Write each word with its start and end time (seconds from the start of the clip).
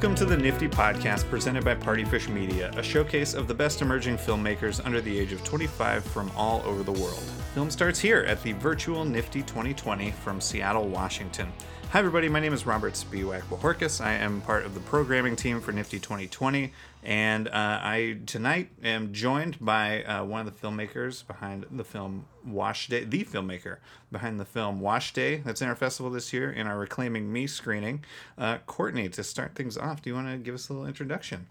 Welcome 0.00 0.16
to 0.16 0.24
the 0.24 0.36
NFFTY 0.36 0.70
Podcast 0.70 1.28
presented 1.28 1.62
by 1.62 1.74
Partyfish 1.74 2.26
Media, 2.26 2.72
a 2.74 2.82
showcase 2.82 3.34
of 3.34 3.46
the 3.46 3.52
best 3.52 3.82
emerging 3.82 4.16
filmmakers 4.16 4.82
under 4.86 4.98
the 5.02 5.18
age 5.18 5.30
of 5.30 5.44
25 5.44 6.02
from 6.02 6.32
all 6.34 6.62
over 6.64 6.82
the 6.82 6.92
world. 6.92 7.22
Film 7.52 7.70
starts 7.70 8.00
here 8.00 8.20
at 8.20 8.42
the 8.42 8.52
virtual 8.52 9.04
NFFTY 9.04 9.46
2020 9.46 10.10
from 10.12 10.40
Seattle, 10.40 10.88
Washington. 10.88 11.52
Hi, 11.90 11.98
everybody. 11.98 12.30
My 12.30 12.40
name 12.40 12.54
is 12.54 12.64
Robert 12.64 12.94
Speewack 12.94 13.42
Bojorquez. 13.50 14.02
I 14.02 14.14
am 14.14 14.40
part 14.40 14.64
of 14.64 14.72
the 14.72 14.80
programming 14.80 15.36
team 15.36 15.60
for 15.60 15.70
NFFTY 15.70 16.00
2020, 16.00 16.72
and 17.02 17.48
uh, 17.48 17.52
I 17.54 18.18
tonight 18.26 18.70
am 18.82 19.12
joined 19.12 19.58
by 19.60 20.02
uh, 20.04 20.24
one 20.24 20.46
of 20.46 20.52
the 20.52 20.66
filmmakers 20.66 21.26
behind 21.26 21.66
the 21.70 21.84
film 21.84 22.26
Wash 22.44 22.88
Day, 22.88 23.04
the 23.04 23.24
filmmaker 23.24 23.78
behind 24.12 24.38
the 24.38 24.44
film 24.44 24.80
Wash 24.80 25.12
Day 25.12 25.38
that's 25.38 25.62
in 25.62 25.68
our 25.68 25.76
festival 25.76 26.10
this 26.10 26.32
year 26.32 26.50
in 26.50 26.66
our 26.66 26.78
Reclaiming 26.78 27.32
Me 27.32 27.46
screening. 27.46 28.04
Uh, 28.36 28.58
Kourtney, 28.66 29.10
to 29.12 29.24
start 29.24 29.54
things 29.54 29.78
off, 29.78 30.02
do 30.02 30.10
you 30.10 30.14
want 30.14 30.28
to 30.28 30.36
give 30.36 30.54
us 30.54 30.68
a 30.68 30.72
little 30.72 30.86
introduction? 30.86 31.46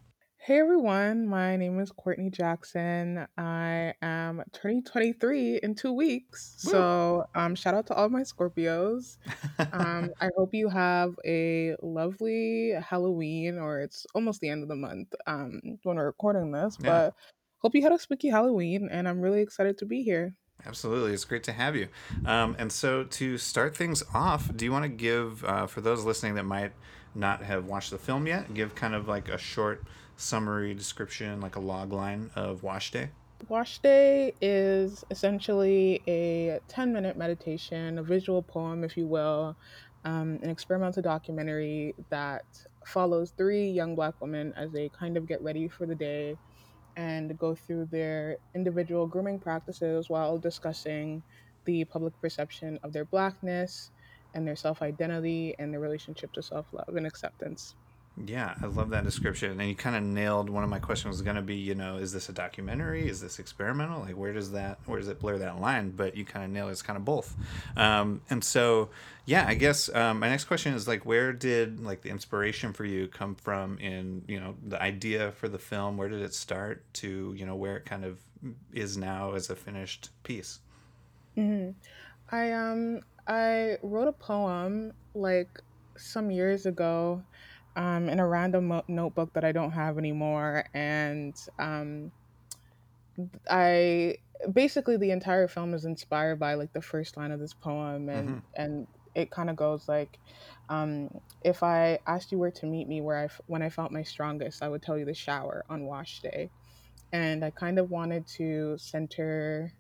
Hey 0.50 0.58
everyone, 0.58 1.28
my 1.28 1.58
name 1.58 1.80
is 1.80 1.92
Kourtney 1.92 2.32
Jackson. 2.32 3.28
I 3.38 3.94
am 4.02 4.42
turning 4.52 4.84
23 4.84 5.58
in 5.62 5.76
two 5.76 5.94
weeks. 5.94 6.64
Woo. 6.66 6.72
So, 6.72 7.26
um, 7.36 7.54
shout 7.54 7.76
out 7.76 7.86
to 7.86 7.94
all 7.94 8.10
my 8.10 8.22
Scorpios. 8.22 9.18
Um, 9.72 10.10
I 10.20 10.30
hope 10.36 10.56
you 10.56 10.68
have 10.68 11.14
a 11.24 11.76
lovely 11.84 12.72
Halloween, 12.72 13.60
or 13.60 13.82
it's 13.82 14.08
almost 14.16 14.42
the 14.42 14.50
end 14.50 14.64
of 14.64 14.70
the 14.70 14.76
month 14.76 15.14
um, 15.28 15.62
when 15.84 15.98
we're 15.98 16.08
recording 16.08 16.52
this, 16.52 16.78
Yeah. 16.80 16.90
but 16.90 17.14
hope 17.60 17.76
you 17.76 17.84
had 17.84 17.92
a 17.92 18.00
spooky 18.00 18.30
Halloween, 18.30 18.90
and 18.92 19.08
I'm 19.08 19.22
really 19.22 19.42
excited 19.42 19.78
to 19.78 19.86
be 19.86 20.02
here. 20.02 20.34
Absolutely. 20.66 21.14
It's 21.14 21.26
great 21.26 21.44
to 21.44 21.52
have 21.52 21.76
you. 21.76 21.90
Um, 22.26 22.56
and 22.58 22.72
so, 22.72 23.04
to 23.04 23.38
start 23.38 23.78
things 23.78 24.02
off, 24.16 24.50
do 24.58 24.66
you 24.66 24.72
want 24.72 24.86
to 24.86 24.90
give, 24.90 25.46
uh, 25.46 25.68
for 25.68 25.82
those 25.82 26.06
listening 26.06 26.34
that 26.34 26.46
might 26.46 26.72
not 27.14 27.44
have 27.44 27.66
watched 27.66 27.92
the 27.92 28.00
film 28.00 28.26
yet, 28.26 28.52
give 28.56 28.74
kind 28.74 28.96
of 28.96 29.08
like 29.08 29.30
a 29.30 29.38
short 29.38 29.84
summary 30.20 30.74
description, 30.74 31.40
like 31.42 31.56
a 31.56 31.60
log 31.60 31.94
line 31.94 32.30
of 32.36 32.62
Wash 32.64 32.92
Day? 32.92 33.10
Wash 33.48 33.80
Day 33.80 34.34
is 34.42 35.04
essentially 35.10 36.04
a 36.08 36.60
10 36.68 36.92
minute 36.94 37.18
meditation, 37.18 37.98
a 37.98 38.04
visual 38.04 38.44
poem, 38.44 38.84
if 38.84 38.98
you 38.98 39.08
will, 39.08 39.58
um, 40.04 40.40
an 40.44 40.50
experimental 40.50 41.02
documentary 41.02 41.96
that 42.10 42.44
follows 42.86 43.34
three 43.38 43.70
young 43.70 43.96
black 43.96 44.16
women 44.22 44.54
as 44.58 44.72
they 44.72 44.90
kind 44.90 45.18
of 45.18 45.26
get 45.28 45.42
ready 45.42 45.68
for 45.70 45.86
the 45.86 45.96
day 45.96 46.38
and 46.98 47.38
go 47.38 47.56
through 47.56 47.86
their 47.86 48.38
individual 48.56 49.08
grooming 49.08 49.40
practices 49.40 50.10
while 50.10 50.38
discussing 50.38 51.24
the 51.66 51.86
public 51.86 52.20
perception 52.22 52.78
of 52.84 52.92
their 52.92 53.06
blackness 53.06 53.92
and 54.34 54.48
their 54.48 54.56
self 54.56 54.82
identity 54.82 55.56
and 55.60 55.74
their 55.74 55.80
relationship 55.80 56.32
to 56.34 56.44
self 56.44 56.68
love 56.74 56.96
and 56.96 57.08
acceptance. 57.08 57.76
Yeah, 58.26 58.54
I 58.62 58.66
love 58.66 58.90
that 58.90 59.06
description. 59.06 59.60
And 59.60 59.70
you 59.70 59.76
kind 59.76 59.96
of 59.96 60.04
nailed 60.04 60.50
one 60.50 60.64
of 60.64 60.70
my 60.70 60.80
questions 60.80 61.14
was 61.14 61.22
going 61.22 61.38
to 61.38 61.42
be, 61.42 61.56
you 61.56 61.74
know, 61.74 61.96
is 61.98 62.12
this 62.12 62.28
a 62.28 62.34
documentary? 62.34 63.08
Is 63.08 63.22
this 63.22 63.40
experimental? 63.40 64.02
Like, 64.02 64.18
where 64.18 64.34
does 64.34 64.52
that, 64.52 64.80
where 64.86 65.00
does 65.00 65.08
it 65.08 65.20
blur 65.20 65.38
that 65.38 65.62
line? 65.62 65.92
But 65.92 66.18
you 66.18 66.26
kind 66.26 66.44
of 66.44 66.52
nailed 66.52 66.70
it. 66.70 66.74
It's 66.74 66.82
kind 66.82 66.98
of 66.98 67.06
both. 67.06 67.34
Um, 67.78 68.22
and 68.30 68.44
so, 68.44 68.90
yeah, 69.26 69.46
I 69.48 69.54
guess 69.54 69.94
um, 69.96 70.20
my 70.20 70.28
next 70.28 70.46
question 70.46 70.74
is 70.74 70.88
like, 70.88 71.06
where 71.06 71.32
did 71.32 71.80
like 71.80 72.02
the 72.02 72.10
inspiration 72.10 72.74
for 72.74 72.84
you 72.84 73.08
come 73.08 73.36
from 73.36 73.78
in, 73.80 74.24
you 74.28 74.40
know, 74.40 74.56
the 74.68 74.82
idea 74.82 75.32
for 75.32 75.48
the 75.48 75.60
film? 75.60 75.96
Where 75.96 76.10
did 76.10 76.22
it 76.22 76.34
start 76.34 76.84
to, 76.96 77.34
you 77.38 77.46
know, 77.46 77.56
where 77.56 77.78
it 77.78 77.86
kind 77.86 78.04
of 78.04 78.20
is 78.74 78.98
now 78.98 79.34
as 79.34 79.50
a 79.50 79.56
finished 79.56 80.10
piece? 80.24 80.60
hmm 81.36 81.70
I 82.32 82.52
um 82.52 83.02
I 83.28 83.78
wrote 83.82 84.08
a 84.08 84.14
poem 84.14 84.94
like 85.14 85.62
some 85.96 86.32
years 86.32 86.66
ago 86.66 87.22
um, 87.76 88.10
in 88.10 88.20
a 88.20 88.28
random 88.28 88.68
mo- 88.68 88.84
notebook 88.88 89.34
that 89.34 89.46
I 89.46 89.52
don't 89.52 89.72
have 89.72 89.98
anymore, 89.98 90.66
and 90.74 91.36
um, 91.60 92.12
I 93.50 94.18
basically 94.54 94.98
the 94.98 95.12
entire 95.12 95.48
film 95.48 95.74
is 95.74 95.86
inspired 95.86 96.40
by 96.40 96.54
like 96.56 96.74
the 96.74 96.82
first 96.82 97.18
line 97.18 97.32
of 97.32 97.40
this 97.40 97.54
poem, 97.54 98.10
and 98.10 98.42
and 98.56 98.88
it 99.16 99.32
kind 99.32 99.50
of 99.50 99.56
goes 99.56 99.88
like, 99.88 100.20
um, 100.70 101.10
if 101.44 101.64
I 101.64 102.00
asked 102.08 102.32
you 102.32 102.40
where 102.40 102.52
to 102.52 102.66
meet 102.66 102.88
me, 102.88 103.02
where 103.02 103.18
I 103.18 103.26
f- 103.26 103.42
when 103.48 103.62
I 103.62 103.70
felt 103.70 103.92
my 103.92 104.04
strongest, 104.04 104.64
I 104.64 104.70
would 104.70 104.82
tell 104.84 104.98
you 104.98 105.06
the 105.06 105.14
shower 105.14 105.66
on 105.70 105.86
wash 105.86 106.22
day, 106.22 106.52
and 107.12 107.44
I 107.46 107.52
kind 107.52 107.80
of 107.80 107.90
wanted 107.90 108.28
to 108.38 108.78
center 108.78 109.74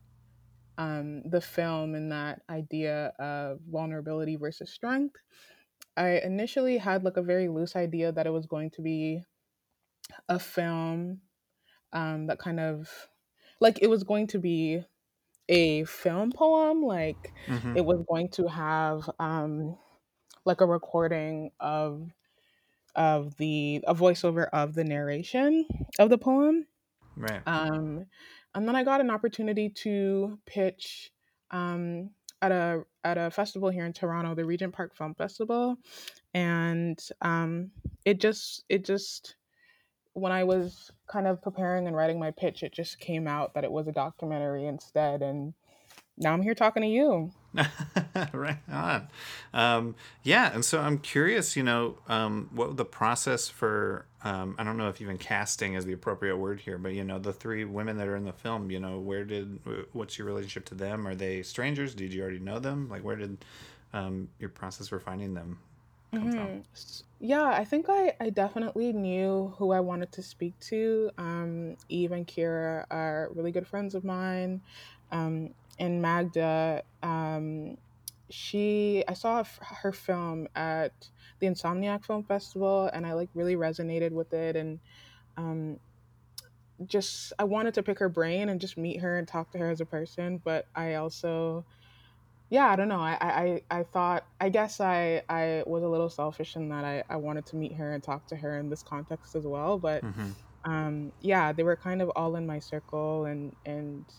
um, 0.78 1.23
the 1.29 1.41
film 1.41 1.95
and 1.95 2.11
that 2.11 2.41
idea 2.49 3.13
of 3.19 3.59
vulnerability 3.69 4.35
versus 4.38 4.72
strength. 4.73 5.16
I 5.99 6.19
initially 6.21 6.79
had 6.79 7.03
like 7.05 7.17
a 7.17 7.23
very 7.23 7.49
loose 7.49 7.75
idea 7.77 8.11
that 8.13 8.27
it 8.27 8.31
was 8.31 8.47
going 8.47 8.71
to 8.71 8.83
be 8.83 9.25
a 10.27 10.39
film 10.39 11.21
um, 11.93 12.27
that 12.27 12.39
kind 12.39 12.59
of 12.59 13.09
like 13.61 13.79
it 13.81 13.87
was 13.89 14.03
going 14.03 14.27
to 14.27 14.39
be 14.39 14.83
a 15.49 15.85
film 15.85 16.31
poem, 16.31 16.83
like 16.83 17.35
hmm 17.47 17.75
it 17.75 17.85
was 17.85 18.03
going 18.09 18.29
to 18.31 18.47
have 18.47 19.09
um, 19.19 19.77
like 20.45 20.61
a 20.61 20.67
recording 20.67 21.51
of 21.59 22.11
of 22.95 23.37
the 23.37 23.83
a 23.87 23.95
voiceover 23.95 24.49
of 24.53 24.75
the 24.75 24.83
narration 24.85 25.66
of 25.99 26.09
the 26.09 26.17
poem 26.17 26.67
Right. 27.16 27.43
Um, 27.45 28.05
and 28.55 28.67
then 28.67 28.75
I 28.75 28.83
got 28.83 29.01
an 29.01 29.09
opportunity 29.09 29.69
to 29.69 30.39
pitch 30.45 31.11
um, 31.51 32.11
at 32.41 32.51
a 32.51 32.83
at 33.03 33.17
a 33.17 33.31
festival 33.31 33.69
here 33.69 33.85
in 33.85 33.94
Toronto, 33.94 34.35
the 34.35 34.45
Regent 34.45 34.73
Park 34.73 34.95
Film 34.95 35.13
Festival, 35.16 35.77
and 36.33 37.00
um, 37.22 37.72
it 38.05 38.19
just 38.19 38.63
it 38.69 38.85
just 38.85 39.35
when 40.13 40.31
I 40.31 40.44
was 40.44 40.91
kind 41.07 41.28
of 41.28 41.41
preparing 41.41 41.88
and 41.88 41.95
writing 41.95 42.19
my 42.19 42.31
pitch, 42.31 42.63
it 42.63 42.73
just 42.73 42.99
came 42.99 43.28
out 43.28 43.53
that 43.53 43.63
it 43.63 43.72
was 43.72 43.88
a 43.88 43.91
documentary 43.91 44.66
instead, 44.66 45.22
and 45.22 45.53
now 46.17 46.33
I'm 46.33 46.41
here 46.41 46.55
talking 46.55 46.83
to 46.83 46.89
you. 46.89 47.31
right 48.33 48.59
on. 48.69 49.07
Um, 49.53 49.95
yeah, 50.23 50.53
and 50.53 50.63
so 50.63 50.81
I'm 50.81 50.99
curious, 50.99 51.55
you 51.55 51.63
know, 51.63 51.97
um, 52.07 52.49
what 52.53 52.78
the 52.78 52.85
process 52.85 53.47
for, 53.47 54.05
um, 54.24 54.56
I 54.57 54.63
don't 54.63 54.78
know 54.78 54.90
if 54.90 55.02
even 55.02 55.18
casting 55.18 55.75
is 55.75 55.85
the 55.85 55.94
appropriate 55.94 56.38
word 56.38 56.59
here, 56.62 56.78
but, 56.78 56.94
you 56.94 57.03
know, 57.03 57.19
the 57.19 57.34
three 57.34 57.66
women 57.66 57.97
that 57.97 58.07
are 58.07 58.16
in 58.16 58.25
the 58.25 58.34
film, 58.34 58.72
you 58.72 58.80
know, 58.80 59.00
where 59.00 59.24
did, 59.24 59.59
what's 59.94 60.18
your 60.18 60.28
relationship 60.28 60.66
to 60.66 60.75
them? 60.75 61.07
Are 61.07 61.16
they 61.16 61.41
strangers? 61.44 61.96
Did 61.96 62.13
you 62.13 62.22
already 62.22 62.40
know 62.40 62.59
them? 62.59 62.90
Like, 62.90 63.03
where 63.03 63.16
did 63.16 63.38
um, 63.94 64.29
your 64.40 64.50
process 64.50 64.90
for 64.90 65.00
finding 65.00 65.34
them 65.34 65.59
come 66.13 66.29
from? 66.29 66.52
hmm 66.52 66.59
Yeah, 67.19 67.46
I 67.46 67.66
think 67.66 67.88
I, 67.90 68.13
I 68.19 68.29
definitely 68.29 68.94
knew 68.94 69.53
who 69.58 69.72
I 69.72 69.79
wanted 69.81 70.12
to 70.13 70.24
speak 70.24 70.59
to. 70.62 71.12
Um, 71.18 71.78
Eve 71.90 72.12
and 72.13 72.28
Kira 72.28 72.85
are 72.90 73.29
really 73.35 73.52
good 73.52 73.68
friends 73.68 73.96
of 73.96 74.03
mine. 74.03 74.62
Um, 75.12 75.53
and 75.79 76.02
Magda, 76.02 76.84
um, 77.03 77.78
she 78.29 79.03
I 79.08 79.13
saw 79.13 79.44
her 79.44 79.91
film 79.91 80.47
at 80.56 81.09
the 81.39 81.47
Insomniac 81.47 82.05
Film 82.05 82.23
Festival, 82.25 82.89
and 82.94 83.05
I 83.07 83.13
like 83.13 83.29
really 83.33 83.55
resonated 83.55 84.11
with 84.11 84.33
it. 84.33 84.55
And 84.55 84.79
um, 85.38 85.79
just 86.85 87.33
I 87.38 87.44
wanted 87.44 87.73
to 87.75 87.83
pick 87.83 88.00
her 88.00 88.09
brain 88.09 88.50
and 88.50 88.61
just 88.61 88.77
meet 88.77 89.01
her 89.01 89.17
and 89.17 89.27
talk 89.27 89.51
to 89.51 89.57
her 89.57 89.69
as 89.69 89.81
a 89.81 89.85
person. 89.85 90.38
But 90.44 90.66
I 90.75 90.95
also 90.95 91.66
yeah, 92.49 92.69
I 92.69 92.78
don't 92.78 92.89
know. 92.89 92.99
I, 93.01 93.17
I, 93.22 93.61
I 93.79 93.83
thought, 93.83 94.25
I 94.39 94.49
guess 94.49 94.79
I, 94.79 95.23
I 95.29 95.63
was 95.67 95.83
a 95.83 95.89
little 95.89 96.09
selfish 96.09 96.55
in 96.55 96.69
that 96.69 96.85
I, 96.85 97.03
I 97.09 97.17
wanted 97.17 97.45
to 97.47 97.57
meet 97.57 97.75
her 97.78 97.94
and 97.94 98.03
talk 98.03 98.28
to 98.28 98.38
her 98.38 98.57
in 98.59 98.69
this 98.69 98.83
context 98.83 99.35
as 99.35 99.47
well. 99.47 99.79
But 99.79 100.03
hmm 100.03 100.31
um, 100.66 101.11
yeah, 101.19 101.53
they 101.53 101.64
were 101.64 101.78
kind 101.78 102.02
of 102.02 102.11
all 102.16 102.35
in 102.37 102.47
my 102.47 102.59
circle, 102.59 103.25
and 103.25 103.55
and 103.66 104.09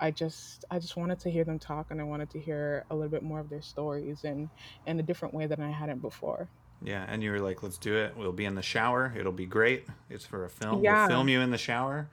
I 0.00 0.10
just 0.10 0.64
I 0.70 0.78
just 0.78 0.96
wanted 0.96 1.18
to 1.20 1.30
hear 1.30 1.44
them 1.44 1.58
talk, 1.58 1.90
and 1.90 2.00
I 2.00 2.04
wanted 2.04 2.30
to 2.30 2.40
hear 2.40 2.84
a 2.90 2.94
little 2.94 3.10
bit 3.10 3.22
more 3.22 3.40
of 3.40 3.48
their 3.48 3.62
stories, 3.62 4.24
and 4.24 4.48
in 4.86 5.00
a 5.00 5.02
different 5.02 5.34
way 5.34 5.46
than 5.46 5.60
I 5.60 5.70
hadn't 5.70 6.00
before. 6.00 6.48
Yeah, 6.82 7.04
and 7.08 7.22
you 7.22 7.30
were 7.30 7.40
like, 7.40 7.62
let's 7.62 7.78
do 7.78 7.96
it. 7.96 8.14
We'll 8.16 8.32
be 8.32 8.44
in 8.44 8.54
the 8.54 8.62
shower. 8.62 9.12
It'll 9.16 9.32
be 9.32 9.46
great. 9.46 9.86
It's 10.10 10.26
for 10.26 10.44
a 10.44 10.50
film. 10.50 10.82
We'll 10.82 11.08
film 11.08 11.28
you 11.28 11.40
in 11.40 11.50
the 11.50 11.58
shower. 11.58 12.08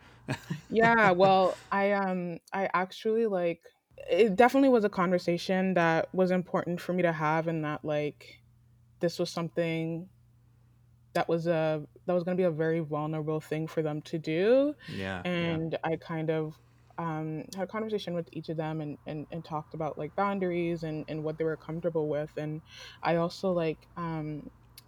yeah. 0.69 1.11
Well, 1.21 1.57
I 1.71 1.91
um 1.91 2.39
I 2.53 2.69
actually 2.73 3.27
like 3.27 3.61
it. 4.09 4.35
Definitely 4.35 4.69
was 4.69 4.85
a 4.85 4.89
conversation 4.89 5.73
that 5.73 6.13
was 6.13 6.31
important 6.31 6.79
for 6.79 6.93
me 6.93 7.01
to 7.03 7.11
have, 7.11 7.47
and 7.47 7.63
that 7.65 7.83
like 7.83 8.41
this 8.99 9.19
was 9.19 9.29
something 9.29 10.07
that 11.13 11.27
was 11.27 11.47
a 11.47 11.83
that 12.05 12.13
was 12.13 12.23
going 12.23 12.37
to 12.37 12.41
be 12.41 12.45
a 12.45 12.51
very 12.51 12.79
vulnerable 12.79 13.39
thing 13.39 13.67
for 13.67 13.81
them 13.81 14.01
to 14.03 14.17
do 14.17 14.73
yeah, 14.87 15.21
yeah. 15.25 15.31
and 15.31 15.77
i 15.83 15.95
kind 15.95 16.29
of 16.29 16.57
um, 17.01 17.43
had 17.55 17.63
a 17.63 17.67
conversation 17.67 18.13
with 18.13 18.29
each 18.31 18.49
of 18.49 18.57
them 18.57 18.79
and, 18.79 18.97
and, 19.07 19.25
and 19.31 19.43
talked 19.43 19.73
about 19.73 19.97
like 19.97 20.15
boundaries 20.15 20.83
and, 20.83 21.03
and 21.07 21.23
what 21.23 21.37
they 21.37 21.43
were 21.43 21.57
comfortable 21.57 22.07
with 22.07 22.29
and 22.37 22.61
i 23.01 23.15
also 23.15 23.51
like 23.51 23.87
um, 23.97 24.43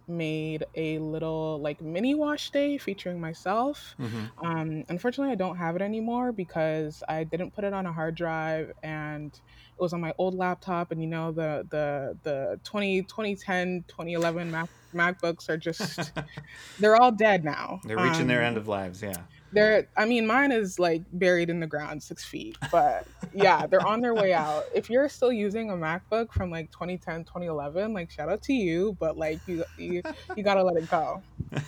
made 0.06 0.64
a 0.76 0.98
little 0.98 1.60
like 1.60 1.80
mini 1.80 2.14
wash 2.14 2.50
day 2.50 2.78
featuring 2.78 3.20
myself 3.20 3.96
hmm 3.98 4.24
um, 4.44 4.84
unfortunately 4.88 5.32
i 5.32 5.36
don't 5.36 5.56
have 5.56 5.74
it 5.76 5.82
anymore 5.82 6.30
because 6.30 7.02
i 7.08 7.24
didn't 7.24 7.54
put 7.54 7.64
it 7.64 7.72
on 7.72 7.86
a 7.86 7.92
hard 7.92 8.14
drive 8.14 8.70
and 8.82 9.32
it 9.34 9.82
was 9.82 9.92
on 9.92 10.00
my 10.00 10.12
old 10.18 10.34
laptop 10.34 10.92
and 10.92 11.00
you 11.00 11.08
know 11.08 11.32
the 11.32 11.66
the 11.70 12.18
the 12.22 12.60
20 12.64 13.02
2010 13.02 13.84
2011 13.88 14.50
Mac 14.50 14.68
MacBooks 14.94 15.48
are 15.48 15.56
just 15.56 16.12
they're 16.78 16.96
all 16.96 17.12
dead 17.12 17.44
now. 17.44 17.80
They're 17.84 17.96
reaching 17.96 18.22
um, 18.22 18.28
their 18.28 18.42
end 18.42 18.56
of 18.56 18.68
lives, 18.68 19.02
yeah. 19.02 19.22
They're 19.54 19.88
I 19.96 20.04
mean 20.04 20.26
mine 20.26 20.52
is 20.52 20.78
like 20.78 21.02
buried 21.12 21.48
in 21.48 21.60
the 21.60 21.66
ground 21.66 22.02
six 22.02 22.24
feet. 22.24 22.56
But 22.70 23.06
yeah, 23.34 23.66
they're 23.66 23.86
on 23.86 24.00
their 24.00 24.14
way 24.14 24.32
out. 24.32 24.64
If 24.74 24.90
you're 24.90 25.08
still 25.08 25.32
using 25.32 25.70
a 25.70 25.74
MacBook 25.74 26.32
from 26.32 26.50
like 26.50 26.70
2010, 26.70 27.24
2011, 27.24 27.92
like 27.94 28.10
shout 28.10 28.28
out 28.28 28.42
to 28.42 28.52
you, 28.52 28.96
but 28.98 29.16
like 29.16 29.40
you 29.46 29.64
you, 29.78 30.02
you 30.36 30.42
gotta 30.42 30.62
let 30.62 30.76
it 30.76 30.90
go. 30.90 31.22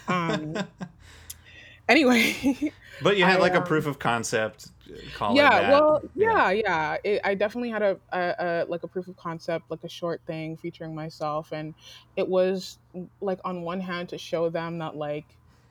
Um 0.09 0.57
anyway. 1.89 2.73
But 3.03 3.17
you 3.17 3.25
had 3.25 3.39
I, 3.39 3.41
like 3.41 3.55
a 3.55 3.59
um, 3.59 3.65
proof 3.65 3.87
of 3.87 3.99
concept. 3.99 4.69
yeah, 4.87 5.71
well, 5.71 6.03
yeah, 6.15 6.51
yeah. 6.51 6.63
yeah. 6.65 6.97
It, 7.05 7.21
I 7.25 7.35
definitely 7.35 7.71
had 7.71 7.83
a, 7.83 7.99
a, 8.13 8.35
a, 8.39 8.65
like 8.69 8.83
a 8.83 8.89
proof 8.89 9.09
of 9.09 9.17
concept, 9.17 9.71
like 9.71 9.85
a 9.85 9.89
short 9.89 10.21
thing 10.27 10.57
featuring 10.57 10.95
myself, 10.95 11.53
and 11.53 11.75
it 12.17 12.27
was 12.27 12.79
like 13.21 13.39
on 13.45 13.63
one 13.63 13.81
hand 13.81 14.09
to 14.11 14.19
show 14.19 14.49
them 14.49 14.79
that 14.79 14.97
like 14.97 15.27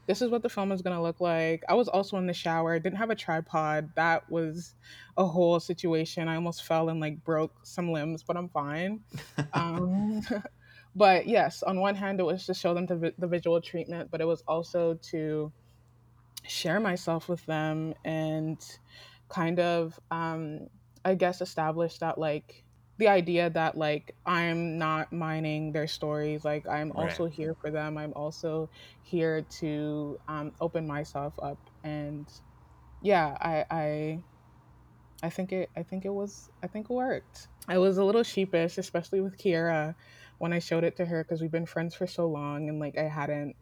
this 0.07 0.21
is 0.21 0.29
what 0.29 0.43
the 0.43 0.49
film 0.49 0.71
is 0.71 0.81
gonna 0.81 1.01
look 1.01 1.19
like. 1.19 1.63
I 1.67 1.73
was 1.73 1.87
also 1.87 2.17
in 2.17 2.27
the 2.27 2.33
shower, 2.33 2.77
didn't 2.79 2.97
have 2.97 3.09
a 3.09 3.15
tripod. 3.15 3.89
That 3.95 4.29
was 4.29 4.75
a 5.17 5.25
whole 5.25 5.59
situation. 5.59 6.27
I 6.27 6.35
almost 6.35 6.63
fell 6.63 6.89
and 6.89 6.99
like 6.99 7.23
broke 7.23 7.53
some 7.63 7.91
limbs, 7.91 8.23
but 8.23 8.37
I'm 8.37 8.49
fine. 8.49 9.01
um, 9.53 10.21
but 10.95 11.27
yes, 11.27 11.63
on 11.63 11.79
one 11.79 11.95
hand, 11.95 12.19
it 12.19 12.23
was 12.23 12.45
to 12.45 12.53
show 12.53 12.73
them 12.73 12.85
the, 12.85 13.13
the 13.17 13.27
visual 13.27 13.59
treatment, 13.61 14.09
but 14.11 14.21
it 14.21 14.25
was 14.25 14.43
also 14.47 14.95
to 15.09 15.51
share 16.47 16.79
myself 16.79 17.27
with 17.27 17.45
them 17.45 17.93
and 18.03 18.77
kind 19.29 19.59
of 19.59 19.99
um, 20.11 20.67
i 21.03 21.15
guess 21.15 21.41
establish 21.41 21.97
that 21.99 22.17
like 22.17 22.63
the 22.97 23.07
idea 23.07 23.49
that 23.49 23.77
like 23.77 24.15
i'm 24.25 24.77
not 24.77 25.11
mining 25.11 25.71
their 25.71 25.87
stories 25.87 26.45
like 26.45 26.65
i'm 26.67 26.91
right. 26.91 27.09
also 27.09 27.25
here 27.25 27.55
for 27.61 27.71
them 27.71 27.97
i'm 27.97 28.13
also 28.15 28.69
here 29.01 29.41
to 29.49 30.17
um, 30.27 30.51
open 30.61 30.87
myself 30.87 31.33
up 31.41 31.57
and 31.83 32.27
yeah 33.01 33.37
i 33.41 33.65
i 33.71 34.19
i 35.23 35.29
think 35.29 35.51
it 35.51 35.69
i 35.75 35.83
think 35.83 36.05
it 36.05 36.13
was 36.13 36.49
i 36.63 36.67
think 36.67 36.89
it 36.89 36.93
worked 36.93 37.47
i 37.67 37.77
was 37.77 37.97
a 37.97 38.03
little 38.03 38.23
sheepish 38.23 38.77
especially 38.77 39.21
with 39.21 39.37
Kira 39.37 39.95
when 40.37 40.53
i 40.53 40.59
showed 40.59 40.83
it 40.83 40.95
to 40.97 41.05
her 41.05 41.23
because 41.23 41.41
we've 41.41 41.51
been 41.51 41.65
friends 41.65 41.93
for 41.95 42.07
so 42.07 42.27
long 42.27 42.69
and 42.69 42.79
like 42.79 42.97
i 42.97 43.03
hadn't 43.03 43.55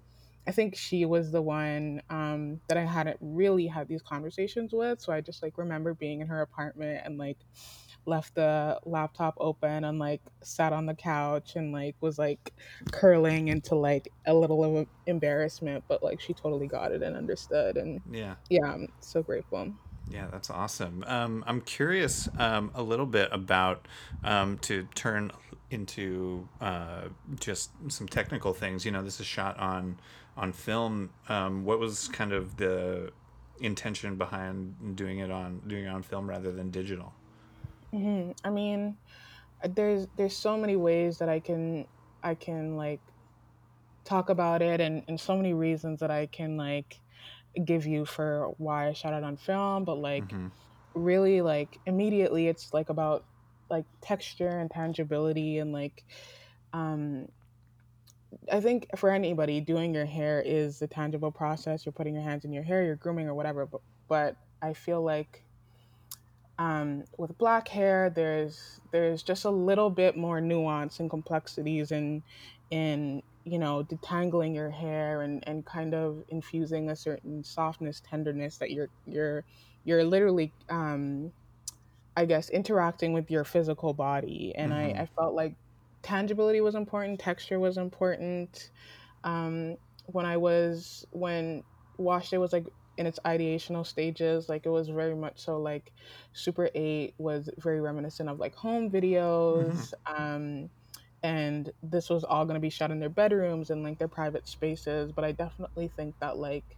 I 0.46 0.52
think 0.52 0.76
she 0.76 1.06
was 1.06 1.32
the 1.32 1.42
one 1.42 2.02
um, 2.10 2.60
that 2.68 2.78
I 2.78 2.84
hadn't 2.84 3.18
really 3.22 3.66
had 3.68 3.88
these 3.88 4.02
conversations 4.02 4.74
with. 4.74 5.00
So 5.00 5.14
I 5.14 5.22
just 5.22 5.42
like 5.42 5.58
remember 5.58 5.94
being 5.94 6.20
in 6.20 6.28
her 6.28 6.42
apartment 6.42 7.02
and 7.06 7.18
like 7.18 7.38
left 8.06 8.36
the 8.36 8.80
laptop 8.86 9.36
open 9.40 9.86
and 9.86 10.00
like 10.00 10.22
sat 10.42 10.74
on 10.74 10.86
the 10.86 10.94
couch 10.94 11.56
and 11.56 11.72
like 11.72 11.96
was 12.02 12.18
like 12.18 12.54
curling 12.92 13.48
into 13.48 13.76
like 13.76 14.10
a 14.26 14.34
little 14.34 14.80
of 14.80 14.88
embarrassment, 15.06 15.84
but 15.88 16.04
like 16.04 16.20
she 16.20 16.34
totally 16.34 16.68
got 16.68 16.92
it 16.92 17.02
and 17.02 17.16
understood. 17.16 17.78
And 17.78 18.02
yeah, 18.12 18.36
yeah, 18.50 18.66
I'm 18.66 18.88
so 19.00 19.24
grateful. 19.24 19.74
Yeah, 20.10 20.28
that's 20.32 20.50
awesome. 20.50 21.04
Um, 21.08 21.44
I'm 21.48 21.62
curious 21.62 22.28
um, 22.38 22.72
a 22.76 22.84
little 22.84 23.06
bit 23.06 23.30
about 23.32 23.88
um, 24.24 24.58
to 24.60 24.88
turn 24.96 25.32
into 25.70 26.48
uh, 26.62 27.04
just 27.40 27.72
some 27.88 28.08
technical 28.08 28.54
things. 28.54 28.86
You 28.86 28.92
know, 28.92 29.02
this 29.02 29.20
is 29.20 29.26
shot 29.26 29.58
on 29.60 30.00
on 30.36 30.52
film. 30.52 31.12
Um, 31.30 31.64
what 31.64 31.80
was 31.80 32.08
kind 32.10 32.34
of 32.34 32.58
the 32.58 33.12
intention 33.60 34.16
behind 34.16 34.96
doing 34.96 35.20
it 35.20 35.32
on 35.32 35.62
doing 35.68 35.86
it 35.86 35.90
on 35.90 36.04
film 36.04 36.30
rather 36.30 36.52
than 36.52 36.70
digital? 36.70 37.14
Mm-hmm. 37.94 38.32
I 38.44 38.50
mean, 38.50 38.98
there's 39.64 40.08
there's 40.18 40.36
so 40.36 40.58
many 40.58 40.76
ways 40.76 41.18
that 41.20 41.30
I 41.30 41.40
can 41.40 41.86
I 42.24 42.36
can 42.36 42.76
like 42.76 43.02
talk 44.04 44.30
about 44.30 44.62
it, 44.62 44.82
and 44.82 45.04
and 45.08 45.20
so 45.20 45.36
many 45.36 45.54
reasons 45.54 46.00
that 46.00 46.12
I 46.12 46.26
can 46.26 46.58
like 46.58 47.00
give 47.66 47.86
you 47.86 48.06
for 48.06 48.54
why 48.58 48.88
I 48.88 48.94
shot 48.94 49.14
it 49.14 49.24
on 49.24 49.38
film. 49.38 49.86
But 49.86 50.00
like, 50.00 50.28
mm-hmm. 50.28 50.48
really, 50.96 51.42
like 51.42 51.80
immediately, 51.86 52.48
it's 52.48 52.74
like 52.74 52.90
about 52.90 53.24
like 53.70 53.86
texture 54.02 54.60
and 54.60 54.70
tangibility 54.70 55.58
and 55.60 55.72
like 55.72 56.04
um 56.74 57.28
I 58.52 58.60
think 58.62 58.88
for 58.98 59.10
anybody, 59.10 59.62
doing 59.62 59.94
your 59.94 60.06
hair 60.06 60.42
is 60.42 60.82
a 60.82 60.88
tangible 60.88 61.32
process. 61.32 61.86
You're 61.86 61.94
putting 61.94 62.14
your 62.16 62.24
hands 62.24 62.46
in 62.46 62.52
your 62.52 62.64
hair, 62.64 62.84
you're 62.84 62.96
grooming 62.96 63.28
or 63.28 63.34
whatever. 63.34 63.66
But, 63.66 63.82
but 64.08 64.36
I 64.62 64.74
feel 64.74 65.02
like 65.02 65.43
um, 66.60 67.04
with 67.18 67.38
black 67.38 67.68
hair, 67.68 68.12
there's 68.14 68.80
there's 68.92 69.24
just 69.24 69.46
a 69.46 69.50
little 69.50 69.90
bit 69.90 70.16
more 70.16 70.40
nuance 70.40 71.00
and 71.00 71.10
complexities 71.10 71.92
in 71.92 72.24
in 72.70 73.24
you 73.44 73.60
know 73.60 73.84
detangling 73.84 74.54
your 74.56 74.70
hair 74.70 75.24
and 75.24 75.44
and 75.48 75.66
kind 75.66 75.94
of 75.94 76.24
infusing 76.30 76.90
a 76.90 76.96
certain 76.96 77.44
softness, 77.44 78.02
tenderness 78.08 78.58
that 78.58 78.72
you're 78.72 78.90
you're 79.08 79.44
you're 79.84 80.04
literally 80.04 80.52
um, 80.70 81.32
I 82.16 82.26
guess 82.26 82.50
interacting 82.50 83.14
with 83.14 83.32
your 83.32 83.44
physical 83.44 83.94
body. 83.94 84.54
And 84.56 84.72
mm-hmm. 84.72 84.98
I, 84.98 85.02
I 85.04 85.06
felt 85.18 85.34
like 85.34 85.56
tangibility 86.04 86.62
was 86.62 86.76
important, 86.76 87.20
texture 87.20 87.60
was 87.60 87.78
important. 87.78 88.70
Um, 89.24 89.78
when 90.06 90.26
I 90.26 90.38
was 90.38 91.08
when 91.12 91.64
Wash 91.98 92.30
Day 92.30 92.38
was 92.38 92.54
like 92.54 92.66
in 92.98 93.06
its 93.06 93.20
ideational 93.26 93.86
stages, 93.86 94.50
like 94.50 94.66
it 94.66 94.70
was 94.70 94.90
very 94.90 95.16
much 95.16 95.40
so 95.40 95.58
like 95.58 95.92
Super 96.34 96.70
8 96.74 97.14
was 97.18 97.50
very 97.58 97.82
reminiscent 97.82 98.30
of 98.30 98.40
like 98.40 98.56
home 98.56 98.90
videos. 98.90 99.94
Mm-hmm. 100.08 100.24
Um, 100.24 100.70
and 101.24 101.72
this 101.82 102.10
was 102.10 102.24
all 102.24 102.46
going 102.46 102.56
to 102.56 102.62
be 102.62 102.70
shot 102.70 102.92
in 102.92 103.00
their 103.00 103.10
bedrooms 103.10 103.70
and 103.70 103.82
like 103.82 103.98
their 103.98 104.10
private 104.10 104.48
spaces. 104.48 105.12
But 105.12 105.24
I 105.24 105.32
definitely 105.32 105.90
think 105.96 106.16
that 106.20 106.38
like 106.38 106.78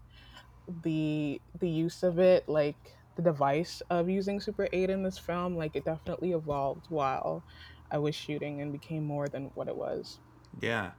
the 0.84 1.42
the 1.60 1.70
use 1.70 2.04
of 2.04 2.20
it, 2.20 2.48
like 2.48 2.78
the 3.16 3.22
device 3.22 3.82
of 3.90 4.10
using 4.10 4.40
Super 4.40 4.68
8 4.72 4.90
in 4.90 5.04
this 5.04 5.18
film, 5.18 5.56
like 5.56 5.76
it 5.76 5.86
definitely 5.86 6.34
evolved 6.34 6.86
while 6.90 7.44
I 7.92 7.98
was 7.98 8.16
shooting 8.16 8.62
and 8.62 8.72
became 8.72 9.04
more 9.04 9.28
than 9.28 9.52
what 9.56 9.68
it 9.68 9.76
was. 9.76 10.20
Yeah. 10.62 10.92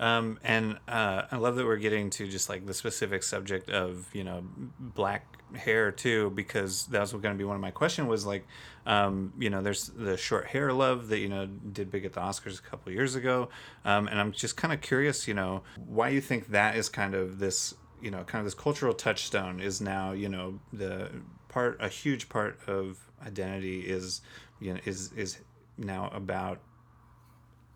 Um, 0.00 0.38
and 0.42 0.78
uh, 0.88 1.22
I 1.30 1.36
love 1.36 1.56
that 1.56 1.64
we're 1.64 1.76
getting 1.76 2.10
to 2.10 2.26
just 2.28 2.48
like 2.48 2.66
the 2.66 2.74
specific 2.74 3.22
subject 3.22 3.70
of, 3.70 4.08
you 4.12 4.24
know, 4.24 4.44
black 4.78 5.26
hair 5.56 5.92
too, 5.92 6.30
because 6.30 6.86
that 6.86 7.00
was 7.00 7.12
going 7.12 7.34
to 7.34 7.38
be 7.38 7.44
one 7.44 7.54
of 7.54 7.62
my 7.62 7.70
questions 7.70 8.08
was 8.08 8.26
like, 8.26 8.46
um, 8.86 9.32
you 9.38 9.50
know, 9.50 9.62
there's 9.62 9.88
the 9.88 10.16
short 10.16 10.46
hair 10.48 10.72
love 10.72 11.08
that, 11.08 11.18
you 11.18 11.28
know, 11.28 11.46
did 11.46 11.90
big 11.90 12.04
at 12.04 12.12
the 12.12 12.20
Oscars 12.20 12.58
a 12.58 12.62
couple 12.62 12.92
years 12.92 13.14
ago. 13.14 13.48
Um, 13.84 14.08
and 14.08 14.18
I'm 14.18 14.32
just 14.32 14.56
kind 14.56 14.74
of 14.74 14.80
curious, 14.80 15.28
you 15.28 15.34
know, 15.34 15.62
why 15.86 16.08
you 16.08 16.20
think 16.20 16.48
that 16.48 16.76
is 16.76 16.88
kind 16.88 17.14
of 17.14 17.38
this, 17.38 17.74
you 18.02 18.10
know, 18.10 18.24
kind 18.24 18.40
of 18.40 18.46
this 18.46 18.54
cultural 18.54 18.94
touchstone 18.94 19.60
is 19.60 19.80
now, 19.80 20.12
you 20.12 20.28
know, 20.28 20.58
the 20.72 21.10
part, 21.48 21.76
a 21.80 21.88
huge 21.88 22.28
part 22.28 22.58
of 22.66 22.98
identity 23.24 23.80
is, 23.80 24.22
you 24.60 24.74
know, 24.74 24.80
is, 24.84 25.12
is 25.12 25.38
now 25.78 26.10
about 26.12 26.58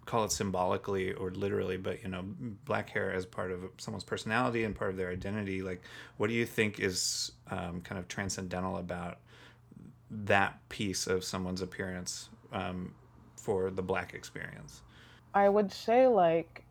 call 0.08 0.24
it 0.24 0.32
symbolically 0.32 1.12
or 1.12 1.30
literally 1.32 1.76
but 1.76 2.02
you 2.02 2.08
know 2.08 2.24
black 2.64 2.88
hair 2.88 3.12
as 3.12 3.26
part 3.26 3.52
of 3.52 3.60
someone's 3.76 4.02
personality 4.02 4.64
and 4.64 4.74
part 4.74 4.90
of 4.90 4.96
their 4.96 5.10
identity 5.10 5.60
like 5.60 5.82
what 6.16 6.28
do 6.28 6.34
you 6.34 6.46
think 6.46 6.80
is 6.80 7.32
um, 7.50 7.82
kind 7.82 7.98
of 7.98 8.08
transcendental 8.08 8.78
about 8.78 9.18
that 10.10 10.66
piece 10.70 11.06
of 11.06 11.22
someone's 11.22 11.60
appearance 11.60 12.30
um, 12.54 12.94
for 13.36 13.70
the 13.70 13.82
black 13.82 14.14
experience 14.14 14.80
i 15.34 15.46
would 15.46 15.70
say 15.70 16.06
like 16.06 16.64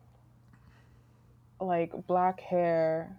like 1.60 1.92
black 2.08 2.40
hair 2.40 3.16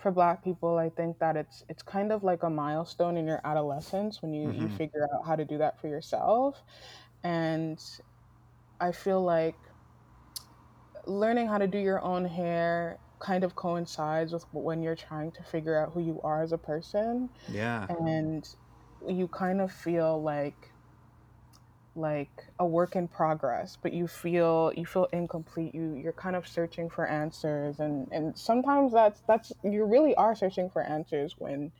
for 0.00 0.10
black 0.10 0.42
people 0.42 0.78
i 0.78 0.88
think 0.88 1.16
that 1.20 1.36
it's 1.36 1.62
it's 1.68 1.84
kind 1.84 2.10
of 2.10 2.24
like 2.24 2.42
a 2.42 2.50
milestone 2.50 3.16
in 3.16 3.24
your 3.24 3.40
adolescence 3.44 4.20
when 4.20 4.34
you 4.34 4.48
mm-hmm. 4.48 4.62
you 4.62 4.68
figure 4.70 5.08
out 5.14 5.24
how 5.24 5.36
to 5.36 5.44
do 5.44 5.58
that 5.58 5.80
for 5.80 5.86
yourself 5.86 6.64
and 7.22 8.00
I 8.82 8.92
feel 8.92 9.22
like 9.22 9.54
learning 11.06 11.46
how 11.46 11.58
to 11.58 11.68
do 11.68 11.78
your 11.78 12.02
own 12.02 12.24
hair 12.24 12.98
kind 13.20 13.44
of 13.44 13.54
coincides 13.54 14.32
with 14.32 14.44
when 14.52 14.82
you're 14.82 14.96
trying 14.96 15.30
to 15.32 15.42
figure 15.44 15.78
out 15.78 15.92
who 15.92 16.00
you 16.00 16.20
are 16.22 16.42
as 16.42 16.52
a 16.52 16.58
person. 16.58 17.30
Yeah. 17.48 17.86
And 17.88 18.44
you 19.06 19.28
kind 19.28 19.60
of 19.60 19.72
feel 19.72 20.20
like 20.22 20.72
like 21.94 22.30
a 22.58 22.66
work 22.66 22.96
in 22.96 23.06
progress 23.06 23.76
but 23.82 23.92
you 23.92 24.06
feel 24.06 24.72
you 24.74 24.86
feel 24.86 25.06
incomplete 25.12 25.74
you 25.74 25.92
you're 25.94 26.14
kind 26.14 26.34
of 26.34 26.48
searching 26.48 26.88
for 26.88 27.06
answers 27.06 27.80
and 27.80 28.08
and 28.10 28.36
sometimes 28.38 28.94
that's 28.94 29.20
that's 29.28 29.52
you 29.62 29.84
really 29.84 30.14
are 30.14 30.34
searching 30.34 30.70
for 30.70 30.82
answers 30.82 31.34
when 31.36 31.70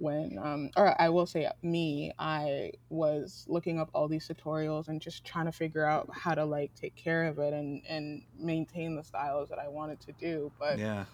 when 0.00 0.38
um 0.38 0.70
or 0.76 1.00
I 1.00 1.10
will 1.10 1.26
say 1.26 1.48
me 1.62 2.12
I 2.18 2.72
was 2.88 3.44
looking 3.48 3.78
up 3.78 3.90
all 3.92 4.08
these 4.08 4.26
tutorials 4.26 4.88
and 4.88 5.00
just 5.00 5.24
trying 5.24 5.44
to 5.44 5.52
figure 5.52 5.84
out 5.84 6.08
how 6.12 6.34
to 6.34 6.44
like 6.44 6.74
take 6.74 6.96
care 6.96 7.26
of 7.26 7.38
it 7.38 7.52
and 7.52 7.82
and 7.88 8.22
maintain 8.38 8.96
the 8.96 9.04
styles 9.04 9.50
that 9.50 9.58
I 9.58 9.68
wanted 9.68 10.00
to 10.00 10.12
do 10.12 10.50
but 10.58 10.78
yeah. 10.78 11.04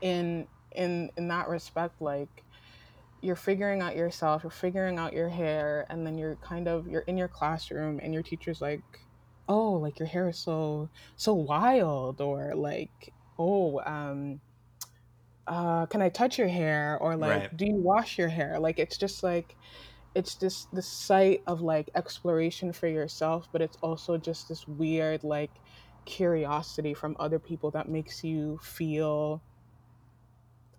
in 0.00 0.46
in 0.72 1.10
in 1.16 1.28
that 1.28 1.48
respect 1.48 2.02
like 2.02 2.42
you're 3.20 3.36
figuring 3.36 3.80
out 3.80 3.94
yourself 3.94 4.42
you're 4.42 4.50
figuring 4.50 4.98
out 4.98 5.12
your 5.12 5.28
hair 5.28 5.86
and 5.88 6.04
then 6.04 6.18
you're 6.18 6.36
kind 6.36 6.66
of 6.66 6.88
you're 6.88 7.02
in 7.02 7.16
your 7.16 7.28
classroom 7.28 8.00
and 8.02 8.12
your 8.12 8.24
teacher's 8.24 8.60
like 8.60 8.82
oh 9.48 9.72
like 9.72 10.00
your 10.00 10.08
hair 10.08 10.28
is 10.28 10.38
so 10.38 10.88
so 11.16 11.32
wild 11.32 12.20
or 12.20 12.54
like 12.56 13.12
oh 13.38 13.80
um 13.86 14.40
uh 15.46 15.86
can 15.86 16.02
i 16.02 16.08
touch 16.08 16.38
your 16.38 16.48
hair 16.48 16.98
or 17.00 17.16
like 17.16 17.44
Right. 17.44 17.52
do 17.56 17.66
you 17.66 17.76
wash 17.76 18.18
your 18.18 18.28
hair 18.28 18.58
like 18.60 18.78
it's 18.78 18.98
just 18.98 19.22
like 19.22 19.56
it's 20.14 20.36
just 20.36 20.68
the 20.72 20.82
sight 20.82 21.40
of 21.46 21.60
like 21.62 21.90
exploration 21.94 22.72
for 22.72 22.88
yourself 22.88 23.48
but 23.52 23.62
it's 23.62 23.76
also 23.82 24.18
just 24.18 24.48
this 24.48 24.66
weird 24.66 25.24
like 25.24 25.60
curiosity 26.06 26.94
from 26.94 27.16
other 27.20 27.38
people 27.38 27.70
that 27.72 27.88
makes 27.88 28.24
you 28.24 28.58
feel 28.62 29.44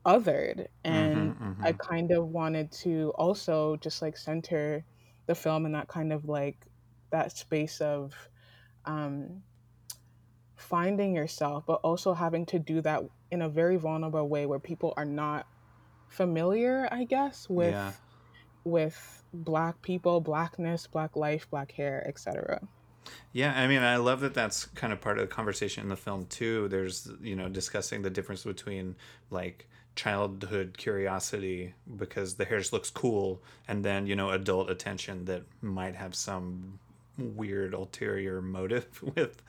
othered 0.06 0.68
Mm-hmm. 0.90 1.18
and 1.24 1.36
i 1.62 1.72
Mm-hmm. 1.72 1.74
kind 1.74 2.12
of 2.12 2.28
wanted 2.28 2.72
to 2.72 3.12
also 3.18 3.76
just 3.78 4.02
like 4.02 4.18
center 4.18 4.86
the 5.28 5.36
film 5.36 5.66
in 5.66 5.74
that 5.74 5.88
kind 5.88 6.12
of 6.12 6.26
like 6.26 6.68
that 7.12 7.36
space 7.38 7.80
of 7.82 8.30
um 8.86 9.44
finding 10.62 11.16
yourself 11.16 11.64
but 11.66 11.80
also 11.84 12.14
having 12.14 12.46
to 12.46 12.60
do 12.60 12.82
that 12.82 13.02
in 13.32 13.42
a 13.42 13.50
very 13.50 13.78
vulnerable 13.78 14.28
way 14.28 14.46
where 14.46 14.60
people 14.60 14.94
are 14.98 15.06
not 15.06 15.46
familiar 16.08 16.88
i 16.92 17.04
guess 17.04 17.48
Yeah. 17.50 17.88
with 17.88 18.02
with 18.64 19.24
black 19.34 19.82
people 19.82 20.22
blackness 20.22 20.88
black 20.88 21.16
life 21.16 21.50
black 21.50 21.72
hair 21.72 22.06
etc 22.08 22.60
Yeah, 23.34 23.60
I 23.60 23.68
mean, 23.68 23.82
I 23.82 23.96
love 23.98 24.20
that 24.22 24.34
that's 24.34 24.66
kind 24.66 24.94
of 24.94 25.02
part 25.02 25.18
of 25.18 25.28
the 25.28 25.34
conversation 25.34 25.84
in 25.84 25.90
the 25.90 25.96
film 25.96 26.26
too. 26.28 26.68
There's, 26.68 27.10
you 27.22 27.36
know, 27.36 27.50
discussing 27.50 28.02
the 28.02 28.10
difference 28.10 28.44
between 28.44 28.96
like 29.30 29.68
childhood 29.96 30.76
curiosity 30.78 31.74
because 31.98 32.36
the 32.36 32.46
hair 32.46 32.60
just 32.60 32.74
looks 32.74 32.90
cool 32.90 33.42
and 33.68 33.84
then, 33.84 34.06
you 34.06 34.16
know, 34.16 34.30
adult 34.30 34.70
attention 34.70 35.26
that 35.26 35.44
might 35.62 35.96
have 35.96 36.14
some 36.14 36.80
weird 37.18 37.74
ulterior 37.74 38.42
motive 38.42 38.88
with 39.16 39.42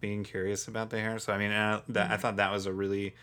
being 0.00 0.24
curious 0.24 0.68
about 0.68 0.90
the 0.90 1.00
hair. 1.00 1.18
So 1.18 1.32
I 1.32 1.38
mean, 1.38 1.50
uh, 1.50 1.82
that 1.90 2.10
I 2.10 2.16
thought 2.16 2.36
that 2.36 2.52
was 2.52 2.66
a 2.66 2.72
really 2.72 3.14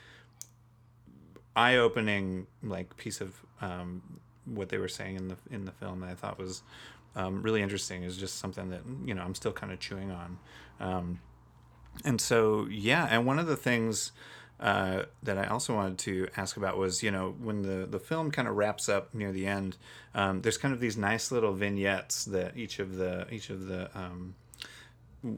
eye-opening 1.55 2.47
like 2.61 2.95
piece 2.97 3.19
of 3.19 3.35
um, 3.61 4.19
what 4.45 4.69
they 4.69 4.77
were 4.77 4.87
saying 4.87 5.15
in 5.15 5.27
the 5.27 5.37
in 5.51 5.65
the 5.65 5.71
film 5.71 6.01
that 6.01 6.09
I 6.09 6.15
thought 6.15 6.37
was 6.37 6.61
um, 7.15 7.41
really 7.41 7.61
interesting. 7.61 8.03
Is 8.03 8.17
just 8.17 8.37
something 8.37 8.69
that 8.69 8.81
you 9.05 9.13
know 9.13 9.23
I'm 9.23 9.35
still 9.35 9.53
kind 9.53 9.73
of 9.73 9.79
chewing 9.79 10.11
on. 10.11 10.37
Um, 10.79 11.19
and 12.05 12.21
so 12.21 12.67
yeah, 12.69 13.07
and 13.09 13.25
one 13.25 13.39
of 13.39 13.47
the 13.47 13.57
things 13.57 14.11
uh, 14.59 15.03
that 15.23 15.37
I 15.37 15.45
also 15.47 15.75
wanted 15.75 15.97
to 15.99 16.27
ask 16.35 16.57
about 16.57 16.77
was 16.77 17.03
you 17.03 17.11
know 17.11 17.35
when 17.39 17.63
the 17.63 17.85
the 17.85 17.99
film 17.99 18.31
kind 18.31 18.47
of 18.47 18.55
wraps 18.55 18.87
up 18.89 19.13
near 19.13 19.31
the 19.31 19.47
end, 19.47 19.77
um, 20.15 20.41
there's 20.41 20.57
kind 20.57 20.73
of 20.73 20.79
these 20.79 20.97
nice 20.97 21.31
little 21.31 21.53
vignettes 21.53 22.25
that 22.25 22.57
each 22.57 22.79
of 22.79 22.95
the 22.95 23.27
each 23.31 23.49
of 23.49 23.67
the 23.67 23.89
um, 23.97 24.35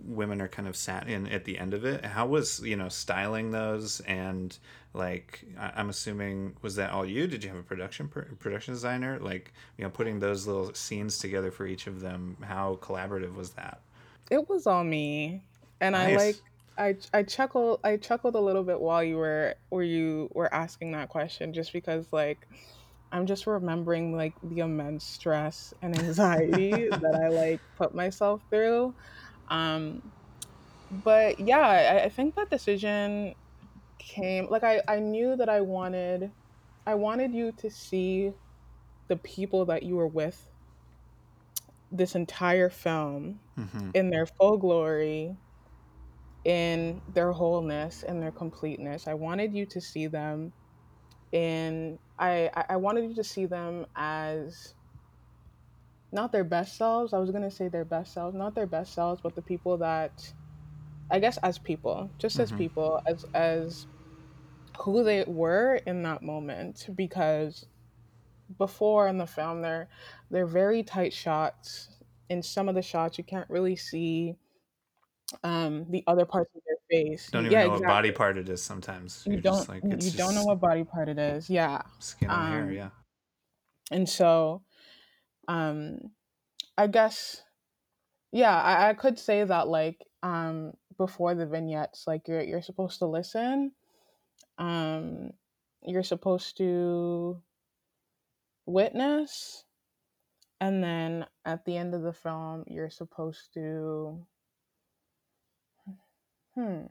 women 0.05 0.41
are 0.41 0.47
kind 0.47 0.67
of 0.67 0.75
sat 0.75 1.07
in 1.07 1.27
at 1.27 1.45
the 1.45 1.57
end 1.57 1.73
of 1.73 1.85
it. 1.85 2.05
How 2.05 2.25
was 2.25 2.59
you 2.61 2.75
know 2.75 2.89
styling 2.89 3.51
those 3.51 3.99
and 4.01 4.57
like 4.93 5.45
I'm 5.57 5.89
assuming 5.89 6.55
was 6.61 6.75
that 6.75 6.91
all 6.91 7.05
you? 7.05 7.27
Did 7.27 7.43
you 7.43 7.49
have 7.49 7.59
a 7.59 7.63
production 7.63 8.07
production 8.07 8.73
designer? 8.73 9.19
Like 9.19 9.53
you 9.77 9.83
know 9.83 9.89
putting 9.89 10.19
those 10.19 10.47
little 10.47 10.73
scenes 10.73 11.17
together 11.17 11.51
for 11.51 11.65
each 11.65 11.87
of 11.87 12.01
them. 12.01 12.37
How 12.41 12.79
collaborative 12.81 13.35
was 13.35 13.51
that? 13.51 13.81
it 14.29 14.47
was 14.49 14.67
all 14.67 14.83
me 14.83 15.41
and 15.81 15.95
i 15.95 16.15
like 16.15 16.35
i 16.77 16.95
i 17.13 17.23
chuckled 17.23 17.79
i 17.83 17.97
chuckled 17.97 18.35
a 18.35 18.39
little 18.39 18.63
bit 18.63 18.79
while 18.79 19.03
you 19.03 19.17
were 19.17 19.53
or 19.71 19.83
you 19.83 20.29
were 20.33 20.53
asking 20.53 20.91
that 20.91 21.09
question 21.09 21.53
just 21.53 21.73
because 21.73 22.05
like 22.11 22.47
i'm 23.11 23.25
just 23.25 23.47
remembering 23.47 24.15
like 24.15 24.33
the 24.43 24.59
immense 24.59 25.03
stress 25.03 25.73
and 25.81 25.97
anxiety 25.97 26.89
that 26.89 27.19
i 27.23 27.27
like 27.27 27.59
put 27.77 27.93
myself 27.93 28.41
through 28.49 28.93
um 29.49 30.01
but 30.91 31.39
yeah 31.39 31.59
i, 31.59 32.03
I 32.05 32.09
think 32.09 32.35
that 32.35 32.49
decision 32.49 33.35
came 33.99 34.47
like 34.49 34.63
I, 34.63 34.81
I 34.87 34.99
knew 34.99 35.35
that 35.37 35.49
i 35.49 35.61
wanted 35.61 36.33
i 36.85 36.95
wanted 36.95 37.33
you 37.33 37.51
to 37.53 37.69
see 37.71 38.33
the 39.09 39.17
people 39.17 39.65
that 39.67 39.83
you 39.83 39.95
were 39.97 40.07
with 40.07 40.49
this 41.91 42.15
entire 42.15 42.69
film 42.69 43.41
hmm 43.57 43.91
in 43.93 44.09
their 44.09 44.25
full 44.25 44.57
glory 44.57 45.37
in 46.45 47.01
their 47.07 47.31
wholeness 47.31 48.03
and 48.03 48.21
their 48.21 48.31
completeness. 48.31 49.07
I 49.07 49.13
wanted 49.13 49.53
you 49.53 49.65
to 49.67 49.81
see 49.81 50.07
them 50.07 50.53
in 51.31 51.99
i 52.19 52.49
I 52.69 52.77
wanted 52.77 53.05
you 53.09 53.15
to 53.15 53.23
see 53.23 53.45
them 53.45 53.85
as 53.95 54.75
not 56.11 56.31
their 56.31 56.43
best 56.43 56.77
selves 56.77 57.13
i 57.13 57.19
was 57.19 57.31
going 57.31 57.43
to 57.43 57.51
say 57.51 57.67
their 57.67 57.85
best 57.85 58.13
selves 58.13 58.35
not 58.35 58.55
their 58.55 58.67
best 58.67 58.93
selves 58.93 59.21
but 59.21 59.35
the 59.35 59.41
people 59.41 59.77
that 59.77 60.33
i 61.11 61.19
guess 61.19 61.37
as 61.39 61.59
people 61.59 62.13
just 62.19 62.39
as 62.39 62.51
hmm 62.51 62.59
people 62.59 63.01
as 63.07 63.25
as 63.33 63.87
who 64.81 65.03
they 65.03 65.23
were 65.27 65.75
in 65.87 66.03
that 66.03 66.21
moment 66.23 66.87
because 66.95 67.65
before 68.57 69.07
in 69.07 69.17
the 69.17 69.27
film 69.27 69.61
they're 69.61 69.89
they're 70.31 70.47
very 70.47 70.83
tight 70.83 71.13
shots 71.13 72.01
in 72.29 72.43
some 72.43 72.69
of 72.69 72.75
the 72.75 72.81
shots 72.81 73.17
you 73.17 73.23
can't 73.23 73.49
really 73.49 73.75
see 73.75 74.35
um 75.43 75.89
the 75.91 76.03
other 76.07 76.25
parts 76.25 76.49
of 76.55 76.61
their 76.65 76.77
face 76.89 77.31
Don't 77.31 77.45
even 77.45 77.59
yeah 77.59 77.61
know 77.61 77.69
what 77.69 77.85
body 77.85 78.11
part 78.11 78.37
it 78.37 78.49
is. 78.49 78.63
Sometimes 78.63 79.25
you 79.25 79.31
you're 79.31 79.41
just 79.41 79.67
don't 79.67 79.69
like 79.69 79.83
you 80.01 80.11
don't 80.11 80.35
know 80.35 80.43
what 80.43 80.59
body 80.59 80.83
part 80.83 81.09
it 81.09 81.19
is 81.19 81.49
yeah 81.49 81.81
skin 81.99 82.33
and 82.33 82.45
hair. 82.45 82.71
um 82.71 82.71
Yeah. 82.71 82.89
and 83.91 84.07
so 84.09 84.63
um 85.49 85.97
i 86.77 86.85
guess 86.85 87.41
yeah 88.31 88.55
I, 88.55 88.89
I 88.89 88.93
could 88.93 89.17
say 89.17 89.43
that 89.43 89.67
like 89.67 90.05
um 90.21 90.73
before 90.97 91.33
the 91.33 91.47
vignettes 91.47 92.03
like 92.05 92.27
you're 92.27 92.43
you're 92.43 92.61
supposed 92.61 92.99
to 92.99 93.07
listen 93.07 93.71
um 94.59 95.31
you're 95.81 96.03
supposed 96.03 96.57
to 96.57 97.41
witness 98.67 99.63
and 100.61 100.83
then 100.83 101.25
at 101.45 101.65
the 101.65 101.75
end 101.77 101.95
of 101.95 102.03
the 102.03 102.13
film 102.13 102.63
you're 102.67 102.91
supposed 102.91 103.51
to 103.55 104.19
hmm 106.53 106.81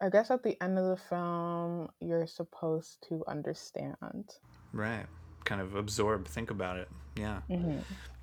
i 0.00 0.08
guess 0.08 0.30
at 0.30 0.44
the 0.44 0.62
end 0.62 0.78
of 0.78 0.84
the 0.84 1.02
film 1.08 1.88
you're 2.00 2.26
supposed 2.28 3.04
to 3.08 3.24
understand 3.26 3.96
Right. 4.72 5.06
Kind 5.44 5.60
of 5.60 5.74
absorb. 5.74 6.26
Think 6.26 6.50
about 6.50 6.76
it. 6.78 6.88
Yeah. 7.16 7.40
hmm 7.48 7.78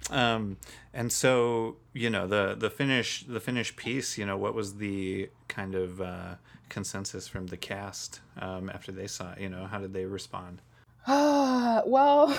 Um, 0.10 0.58
and 0.94 1.12
so 1.12 1.78
you 1.94 2.10
know 2.10 2.28
the 2.28 2.56
the 2.58 2.70
finish 2.70 3.24
the 3.28 3.40
finished 3.40 3.76
piece. 3.76 4.18
You 4.18 4.26
know 4.26 4.38
what 4.38 4.54
was 4.56 4.76
the 4.76 5.30
kind 5.48 5.76
of 5.76 6.02
uh, 6.02 6.36
consensus 6.70 7.28
from 7.28 7.48
the 7.48 7.58
cast 7.58 8.22
um, 8.40 8.70
after 8.70 8.92
they 8.92 9.08
saw 9.08 9.34
it? 9.34 9.40
You 9.42 9.50
know 9.50 9.66
how 9.66 9.80
did 9.80 9.94
they 9.94 10.06
respond? 10.06 10.62
well 11.08 12.38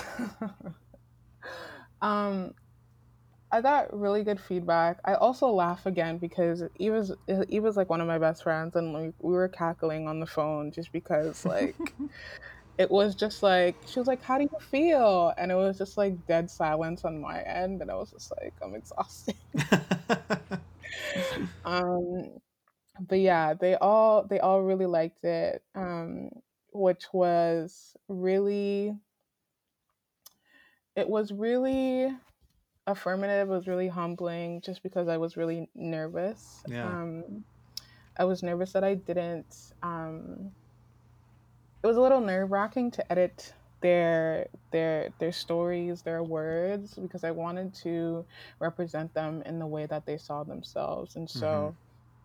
um 2.02 2.54
I 3.54 3.60
got 3.60 3.92
really 3.92 4.24
good 4.24 4.40
feedback. 4.40 4.98
I 5.04 5.12
also 5.14 5.50
laugh 5.50 5.84
again 5.84 6.16
because 6.16 6.62
he 6.74 6.88
was 6.88 7.12
he 7.50 7.60
was 7.60 7.76
like 7.76 7.90
one 7.90 8.00
of 8.00 8.06
my 8.06 8.18
best 8.18 8.42
friends, 8.42 8.76
and 8.76 8.94
like, 8.94 9.12
we 9.20 9.34
were 9.34 9.48
cackling 9.48 10.08
on 10.08 10.20
the 10.20 10.26
phone 10.26 10.72
just 10.72 10.90
because 10.90 11.44
like 11.44 11.76
it 12.78 12.90
was 12.90 13.14
just 13.14 13.42
like 13.42 13.76
she 13.86 13.98
was 13.98 14.08
like, 14.08 14.22
"How 14.22 14.38
do 14.38 14.44
you 14.44 14.58
feel?" 14.60 15.32
And 15.36 15.50
it 15.50 15.54
was 15.54 15.78
just 15.78 15.96
like 15.96 16.26
dead 16.26 16.50
silence 16.50 17.04
on 17.04 17.20
my 17.20 17.42
end, 17.42 17.82
and 17.82 17.90
I 17.90 17.94
was 17.94 18.10
just 18.10 18.32
like, 18.40 18.54
"I'm 18.62 18.74
exhausted." 18.74 19.36
um, 21.64 22.30
but 23.00 23.18
yeah, 23.18 23.54
they 23.54 23.74
all 23.76 24.24
they 24.24 24.40
all 24.40 24.62
really 24.62 24.86
liked 24.86 25.24
it, 25.24 25.62
um, 25.74 26.30
which 26.72 27.06
was 27.12 27.96
really 28.08 28.94
it 30.96 31.08
was 31.08 31.32
really 31.32 32.14
affirmative. 32.86 33.48
It 33.48 33.52
was 33.52 33.66
really 33.66 33.88
humbling, 33.88 34.60
just 34.60 34.82
because 34.82 35.08
I 35.08 35.16
was 35.16 35.36
really 35.36 35.68
nervous. 35.74 36.62
yeah. 36.66 36.86
Um, 36.86 37.44
I 38.18 38.24
was 38.24 38.42
nervous 38.42 38.72
that 38.72 38.84
I 38.84 38.94
didn't. 38.94 39.72
Um, 39.82 40.52
it 41.82 41.86
was 41.86 41.96
a 41.96 42.00
little 42.00 42.20
nerve 42.20 42.50
wracking 42.50 42.90
to 42.92 43.12
edit 43.12 43.52
their 43.80 44.46
their 44.70 45.10
their 45.18 45.32
stories, 45.32 46.02
their 46.02 46.22
words, 46.22 46.94
because 46.94 47.24
I 47.24 47.32
wanted 47.32 47.74
to 47.76 48.24
represent 48.60 49.12
them 49.14 49.42
in 49.44 49.58
the 49.58 49.66
way 49.66 49.86
that 49.86 50.06
they 50.06 50.16
saw 50.16 50.44
themselves, 50.44 51.16
and 51.16 51.28
so 51.28 51.74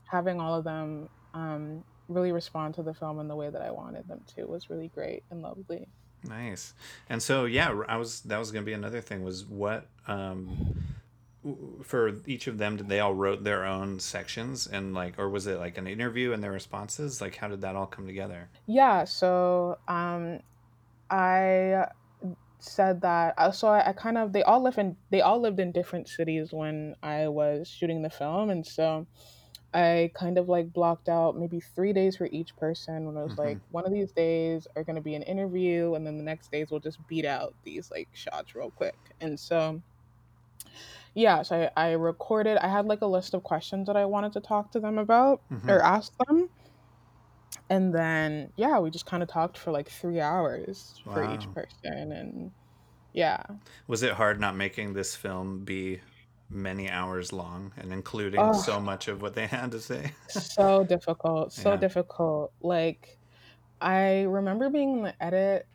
having 0.06 0.40
all 0.40 0.56
of 0.56 0.64
them 0.64 1.10
um, 1.34 1.84
really 2.08 2.32
respond 2.32 2.76
to 2.76 2.84
the 2.84 2.94
film 2.94 3.20
in 3.20 3.28
the 3.28 3.36
way 3.36 3.50
that 3.50 3.62
I 3.62 3.72
wanted 3.72 4.08
them 4.08 4.22
to 4.36 4.46
was 4.46 4.70
really 4.70 4.90
great 4.90 5.24
and 5.30 5.42
lovely. 5.42 5.88
Nice. 6.24 6.74
And 7.10 7.22
so 7.22 7.46
yeah, 7.46 7.76
I 7.88 7.98
was 7.98 8.22
that 8.22 8.38
was 8.38 8.52
gonna 8.52 8.66
be 8.66 8.74
another 8.74 9.02
thing 9.02 9.24
was 9.24 9.46
what 9.46 9.88
um, 10.08 10.84
for 11.84 12.22
each 12.25 12.48
of 12.48 12.58
them 12.58 12.75
did 12.77 12.89
they 12.89 13.00
all 13.00 13.13
wrote 13.13 13.44
their 13.44 13.65
own 13.65 14.00
sections 14.00 14.67
and 14.67 14.94
like 14.94 15.17
or 15.17 15.29
was 15.29 15.48
it 15.48 15.60
like 15.60 15.77
an 15.77 15.88
interview 15.88 16.32
and 16.34 16.44
their 16.44 16.51
responses? 16.51 17.22
Like 17.22 17.36
how 17.38 17.48
did 17.48 17.62
that 17.62 17.75
all 17.75 17.88
come 17.88 18.06
together? 18.08 18.50
Yeah, 18.65 19.06
so 19.06 19.77
um, 19.88 20.39
I 21.10 21.88
said 22.60 23.01
that 23.01 23.36
uh, 23.38 23.51
so 23.51 23.70
I, 23.70 23.89
I 23.89 23.94
kind 23.94 24.17
of 24.17 24.34
they 24.34 24.44
all 24.44 24.62
live 24.63 24.77
in 24.79 24.98
they 25.12 25.22
all 25.22 25.39
lived 25.41 25.60
in 25.60 25.72
different 25.74 26.10
cities 26.10 26.53
when 26.53 26.96
I 27.03 27.27
was 27.29 27.70
shooting 27.70 28.01
the 28.03 28.10
film 28.10 28.50
and 28.51 28.65
so 28.65 29.08
I 29.74 30.12
kind 30.15 30.38
of 30.39 30.50
like 30.50 30.74
blocked 30.74 31.10
out 31.10 31.38
maybe 31.38 31.60
three 31.62 31.94
days 31.94 32.17
for 32.17 32.27
each 32.32 32.56
person 32.58 33.06
when 33.08 33.17
I 33.17 33.24
was 33.24 33.38
hmm 33.38 33.38
like 33.38 33.60
one 33.70 33.86
of 33.86 33.94
these 33.94 34.13
days 34.13 34.67
are 34.75 34.84
gonna 34.86 35.01
be 35.01 35.15
an 35.15 35.24
interview 35.24 35.96
and 35.96 36.08
then 36.08 36.17
the 36.17 36.24
next 36.24 36.51
days 36.51 36.70
we'll 36.72 36.82
just 36.82 37.06
beat 37.08 37.25
out 37.25 37.56
these 37.63 37.91
like 37.91 38.10
shots 38.13 38.56
real 38.56 38.72
quick. 38.72 38.98
And 39.22 39.39
so 39.39 39.84
yeah, 41.17 41.41
so 41.41 41.69
I, 41.77 41.89
I 41.89 41.91
recorded 41.93 42.57
I 42.59 42.67
had 42.69 42.86
like 42.86 43.01
a 43.01 43.07
list 43.07 43.33
of 43.33 43.43
questions 43.43 43.88
that 43.88 43.97
I 43.97 44.05
wanted 44.05 44.33
to 44.33 44.41
talk 44.41 44.71
to 44.74 44.79
them 44.79 44.97
about 45.00 45.41
hmm 45.50 45.67
or 45.67 45.81
ask 45.81 46.13
them. 46.27 46.50
And 47.69 47.93
then 47.93 48.51
yeah, 48.57 48.79
we 48.79 48.89
just 48.91 49.05
kind 49.05 49.24
of 49.24 49.29
talked 49.29 49.57
for 49.57 49.71
like 49.71 49.89
three 49.89 50.19
hours 50.19 51.01
for 51.09 51.24
each 51.24 51.51
person 51.53 52.12
and 52.12 52.51
yeah. 53.13 53.43
Was 53.88 54.03
it 54.03 54.13
hard 54.13 54.39
not 54.39 54.55
making 54.55 54.93
this 54.93 55.15
film 55.15 55.65
be 55.65 56.01
many 56.50 56.89
hours 56.89 57.33
long 57.33 57.74
and 57.77 57.91
including 57.91 58.39
Oh, 58.41 58.53
so 58.53 58.79
much 58.79 59.07
of 59.07 59.21
what 59.21 59.33
they 59.36 59.47
had 59.47 59.71
to 59.71 59.79
say? 59.81 60.13
so 60.27 60.83
difficult, 60.83 61.53
so 61.53 61.71
yeah. 61.71 61.77
difficult. 61.77 62.53
Like 62.62 63.19
I 63.81 64.24
remember 64.24 64.69
being 64.69 64.97
in 65.00 65.03
the 65.03 65.24
edit 65.24 65.67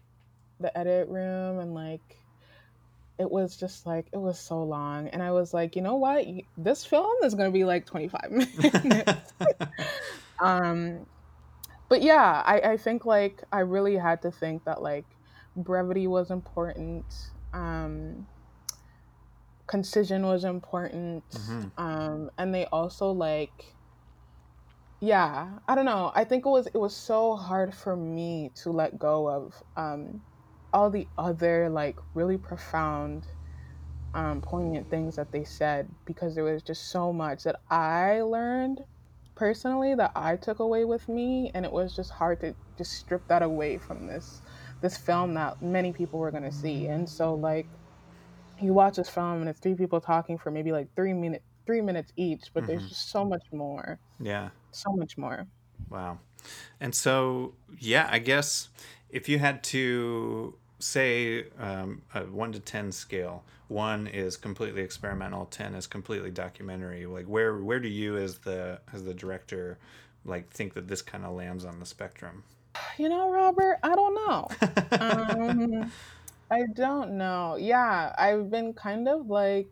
the 0.60 0.76
edit 0.78 1.08
room 1.08 1.60
and 1.60 1.74
like 1.74 2.21
it 3.18 3.30
was 3.30 3.56
just 3.56 3.86
like 3.86 4.08
it 4.12 4.18
was 4.18 4.40
so 4.40 4.62
long 4.62 5.08
and 5.08 5.22
I 5.22 5.32
was 5.32 5.54
like, 5.54 5.76
"You 5.76 5.82
know 5.82 5.96
what? 5.96 6.26
This 6.56 6.84
film 6.84 7.12
is 7.24 7.34
going 7.34 7.48
to 7.48 7.52
be 7.52 7.64
like 7.64 7.86
25 7.86 8.30
minutes." 8.30 9.32
um 10.42 11.06
but 11.88 12.02
yeah, 12.02 12.42
I 12.44 12.72
I 12.72 12.76
think 12.76 13.04
like 13.04 13.42
I 13.52 13.60
really 13.60 13.96
had 13.96 14.22
to 14.22 14.30
think 14.30 14.64
that 14.64 14.82
like 14.82 15.18
brevity 15.56 16.06
was 16.06 16.30
important. 16.30 17.06
Um 17.52 18.28
concision 19.66 20.22
was 20.26 20.44
important. 20.44 21.24
hmm 21.34 21.68
Um 21.76 22.30
and 22.38 22.54
they 22.54 22.66
also 22.66 23.10
like 23.12 23.76
yeah, 25.00 25.58
I 25.66 25.74
don't 25.74 25.84
know. 25.84 26.12
I 26.14 26.24
think 26.24 26.46
it 26.46 26.48
was 26.48 26.66
it 26.68 26.76
was 26.78 26.96
so 26.96 27.34
hard 27.36 27.74
for 27.74 27.96
me 27.96 28.52
to 28.62 28.70
let 28.70 28.98
go 28.98 29.28
of 29.28 29.62
um 29.76 30.22
all 30.72 30.90
the 30.90 31.10
other 31.18 31.68
like 31.70 31.98
really 32.14 32.38
profound 32.38 33.26
um 34.14 34.40
poignant 34.42 34.90
things 34.90 35.16
that 35.16 35.32
they 35.32 35.44
said 35.44 35.94
because 36.06 36.34
there 36.34 36.44
was 36.44 36.62
just 36.62 36.90
so 36.90 37.12
much 37.12 37.44
that 37.44 37.60
I 37.70 38.22
learned 38.22 38.80
personally 39.36 39.94
that 39.96 40.12
I 40.16 40.36
took 40.36 40.58
away 40.60 40.84
with 40.84 41.08
me 41.08 41.50
and 41.54 41.64
it 41.66 41.72
was 41.72 41.94
just 41.94 42.12
hard 42.12 42.40
to 42.40 42.56
just 42.78 42.92
strip 42.92 43.26
that 43.28 43.42
away 43.42 43.78
from 43.78 44.06
this 44.06 44.42
this 44.82 44.98
film 44.98 45.34
that 45.34 45.62
many 45.62 45.92
people 45.92 46.18
were 46.20 46.30
going 46.32 46.42
to 46.44 46.52
see. 46.52 46.88
And 46.88 47.08
so 47.08 47.34
like 47.34 47.70
you 48.60 48.74
watch 48.74 48.96
this 48.96 49.08
film 49.10 49.40
and 49.40 49.48
it's 49.48 49.60
three 49.60 49.74
people 49.74 50.00
talking 50.00 50.38
for 50.38 50.50
maybe 50.50 50.72
like 50.72 50.90
3 50.96 51.12
minutes 51.14 51.44
3 51.66 51.80
minutes 51.82 52.12
each, 52.16 52.50
but 52.54 52.66
there's 52.66 52.84
hmm 52.84 52.88
just 52.88 53.10
so 53.10 53.24
much 53.24 53.44
more. 53.52 54.00
Yeah. 54.20 54.50
So 54.72 54.92
much 54.94 55.18
more. 55.18 55.46
Wow. 55.88 56.20
And 56.80 56.94
so, 56.94 57.56
yeah, 57.78 58.08
I 58.10 58.18
guess 58.18 58.70
if 59.08 59.28
you 59.28 59.38
had 59.38 59.62
to 59.64 60.58
say 60.82 61.46
um, 61.58 62.02
a 62.14 62.20
one 62.20 62.52
to 62.52 62.60
10 62.60 62.92
scale, 62.92 63.44
one 63.68 64.06
is 64.06 64.36
completely 64.36 64.82
experimental, 64.82 65.46
10 65.46 65.74
is 65.74 65.86
completely 65.86 66.30
documentary. 66.30 67.06
Like 67.06 67.26
where, 67.26 67.58
where 67.58 67.80
do 67.80 67.88
you 67.88 68.16
as 68.16 68.38
the, 68.38 68.80
as 68.92 69.04
the 69.04 69.14
director, 69.14 69.78
like 70.24 70.50
think 70.50 70.74
that 70.74 70.88
this 70.88 71.02
kind 71.02 71.24
of 71.24 71.34
lands 71.34 71.64
on 71.64 71.80
the 71.80 71.86
spectrum? 71.86 72.44
You 72.98 73.08
know, 73.08 73.30
Robert, 73.30 73.78
I 73.82 73.94
don't 73.94 74.14
know. 74.14 74.48
Um 75.00 75.92
I 76.50 76.64
don't 76.74 77.16
know. 77.16 77.56
Yeah, 77.58 78.14
I've 78.18 78.50
been 78.50 78.74
kind 78.74 79.08
of 79.08 79.30
like 79.30 79.70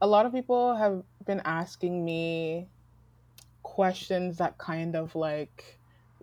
a 0.00 0.06
lot 0.06 0.26
of 0.26 0.32
people 0.32 0.74
have 0.74 1.04
been 1.24 1.40
asking 1.44 2.04
me 2.04 2.66
questions 3.62 4.38
that 4.38 4.58
kind 4.58 4.96
of 4.96 5.14
like 5.14 5.75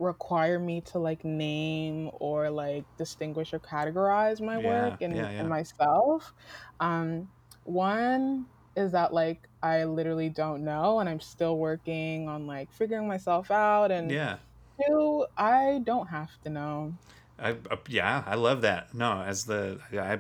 require 0.04 0.60
me 0.60 0.82
to 0.82 1.00
like 1.00 1.24
name 1.26 2.10
or 2.14 2.50
like 2.50 2.86
distinguish 2.98 3.54
or 3.54 3.60
categorize 3.60 4.42
my 4.42 4.58
work 4.60 5.02
and, 5.02 5.16
Yeah. 5.16 5.30
and 5.40 5.50
myself. 5.50 6.34
Um, 6.80 7.30
one 7.64 8.48
is 8.76 8.92
that 8.94 9.14
like 9.14 9.48
I 9.62 9.86
literally 9.86 10.30
don't 10.30 10.64
know 10.64 11.00
and 11.00 11.10
I'm 11.10 11.20
still 11.20 11.58
working 11.58 12.28
on 12.28 12.48
like 12.48 12.72
figuring 12.72 13.08
myself 13.08 13.52
out. 13.52 13.92
And 13.92 14.12
Yeah. 14.12 14.38
two, 14.86 15.26
I 15.38 15.82
don't 15.84 16.08
have 16.08 16.32
to 16.44 16.50
know. 16.50 16.94
I, 17.40 17.52
uh, 17.72 17.78
yeah, 17.90 18.24
I 18.26 18.36
love 18.36 18.62
that. 18.62 18.94
No, 18.94 19.22
as 19.22 19.46
the, 19.46 19.80
yeah, 19.92 20.04
I 20.14 20.20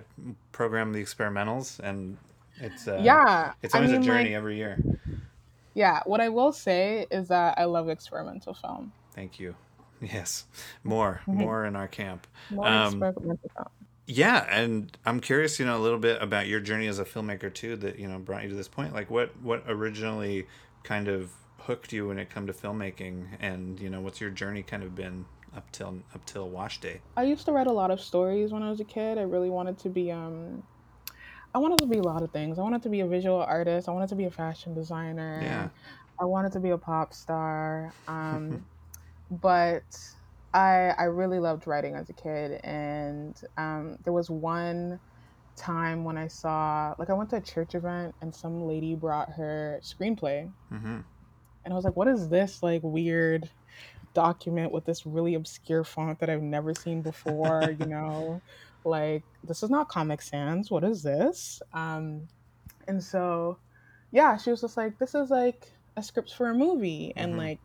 program 0.52 0.94
the 0.94 1.04
experimentals 1.04 1.80
and 1.80 2.18
it's, 2.58 2.88
uh, 2.88 3.02
Yeah, 3.04 3.54
it's 3.62 3.74
I 3.74 3.78
always 3.78 3.92
a 3.92 3.98
mean, 3.98 4.02
like, 4.02 4.06
journey 4.06 4.36
every 4.36 4.58
year. 4.58 4.80
yeah, 5.74 6.02
what 6.06 6.22
I 6.22 6.30
will 6.30 6.52
say 6.52 7.08
is 7.12 7.30
that 7.30 7.58
I 7.58 7.66
love 7.66 7.90
experimental 7.90 8.54
film. 8.54 8.94
Thank 9.14 9.40
you. 9.40 9.56
Yes. 10.04 10.46
More, 10.84 11.22
more 11.28 11.66
in 11.66 11.76
our 11.76 11.88
camp. 11.88 12.28
More 12.50 12.68
Um. 12.68 13.04
Yeah, 14.06 14.46
and 14.50 14.96
I'm 15.06 15.22
curious, 15.22 15.60
you 15.60 15.66
know, 15.66 15.78
a 15.78 15.80
little 15.80 15.98
bit 16.00 16.22
about 16.22 16.48
your 16.48 16.60
journey 16.60 16.88
as 16.88 17.00
a 17.00 17.06
filmmaker 17.06 17.54
too, 17.54 17.78
that 17.78 18.00
you 18.00 18.08
know 18.08 18.20
brought 18.20 18.44
you 18.44 18.50
to 18.50 18.56
this 18.56 18.68
point. 18.68 18.94
Like, 18.94 19.10
what 19.10 19.32
what 19.42 19.64
originally 19.68 20.46
kind 20.84 21.08
of 21.08 21.32
hooked 21.60 21.94
you 21.94 22.10
when 22.10 22.20
it 22.20 22.30
come 22.30 22.46
to 22.48 22.54
filmmaking, 22.54 23.26
and 23.40 23.80
you 23.80 23.90
know, 23.90 24.02
what's 24.02 24.20
your 24.20 24.30
journey 24.30 24.62
kind 24.62 24.84
of 24.84 24.94
been 24.94 25.26
up 25.56 25.72
till 25.72 26.00
up 26.14 26.26
till 26.26 26.50
Wash 26.50 26.82
Day? 26.82 27.00
I 27.16 27.24
used 27.24 27.46
to 27.46 27.54
write 27.54 27.68
a 27.68 27.72
lot 27.72 27.92
of 27.92 28.02
stories 28.02 28.52
when 28.52 28.62
I 28.62 28.70
was 28.70 28.82
a 28.82 28.86
kid. 28.86 29.18
I 29.18 29.22
really 29.22 29.50
wanted 29.50 29.78
to 29.80 29.90
be 29.90 30.12
um 30.12 30.64
I 31.56 31.60
wanted 31.60 31.80
to 31.80 31.88
be 31.88 32.00
a 32.00 32.04
lot 32.04 32.24
of 32.24 32.32
things. 32.32 32.60
I 32.60 32.62
wanted 32.62 32.84
to 32.84 32.90
be 32.90 33.02
a 33.02 33.08
visual 33.08 33.42
artist. 33.42 33.88
I 33.88 33.92
wanted 33.92 34.10
to 34.10 34.16
be 34.16 34.26
a 34.26 34.32
fashion 34.32 34.74
designer. 34.74 35.40
Yeah. 35.42 35.48
designer. 35.48 35.72
I 36.20 36.26
wanted 36.26 36.52
to 36.54 36.60
be 36.60 36.72
a 36.72 36.78
pop 36.78 37.14
star. 37.14 37.94
Um 38.08 38.66
but 39.30 39.84
I 40.54 40.94
I 40.98 41.04
really 41.06 41.40
loved 41.40 41.68
writing 41.68 41.96
as 41.96 42.10
a 42.10 42.14
kid 42.14 42.62
and 42.64 43.40
um 43.58 43.98
there 44.04 44.14
was 44.14 44.30
one 44.30 45.00
time 45.56 46.04
when 46.04 46.18
I 46.18 46.28
saw 46.28 46.96
like 46.98 47.10
I 47.10 47.14
went 47.14 47.30
to 47.32 47.38
a 47.38 47.42
church 47.42 47.76
event 47.76 48.16
and 48.22 48.34
some 48.34 48.68
lady 48.68 48.96
brought 48.96 49.32
her 49.32 49.80
screenplay 49.84 50.52
mm-hmm. 50.72 51.00
and 51.66 51.74
I 51.74 51.74
was 51.74 51.86
like 51.86 51.96
what 51.96 52.08
is 52.08 52.30
this 52.30 52.64
like 52.64 52.82
weird 52.84 53.50
document 54.14 54.72
with 54.72 54.86
this 54.86 55.06
really 55.06 55.36
obscure 55.36 55.84
font 55.84 56.20
that 56.20 56.30
I've 56.30 56.42
never 56.42 56.74
seen 56.74 57.02
before, 57.02 57.76
you 57.80 57.86
know? 57.86 58.42
Like, 58.86 59.24
this 59.44 59.64
is 59.64 59.70
not 59.70 59.90
Comic 59.90 60.22
Sans. 60.22 60.70
What 60.70 60.84
is 60.84 61.04
this? 61.04 61.62
Um, 61.74 62.28
and 62.88 63.04
so, 63.04 63.58
yeah, 64.12 64.38
she 64.38 64.52
was 64.52 64.62
just 64.62 64.78
like, 64.78 64.98
this 65.00 65.16
is 65.16 65.30
like 65.30 65.72
a 65.96 66.04
script 66.04 66.34
for 66.34 66.50
a 66.50 66.54
movie. 66.54 67.14
And 67.16 67.32
mm-hmm. 67.32 67.40
like, 67.40 67.60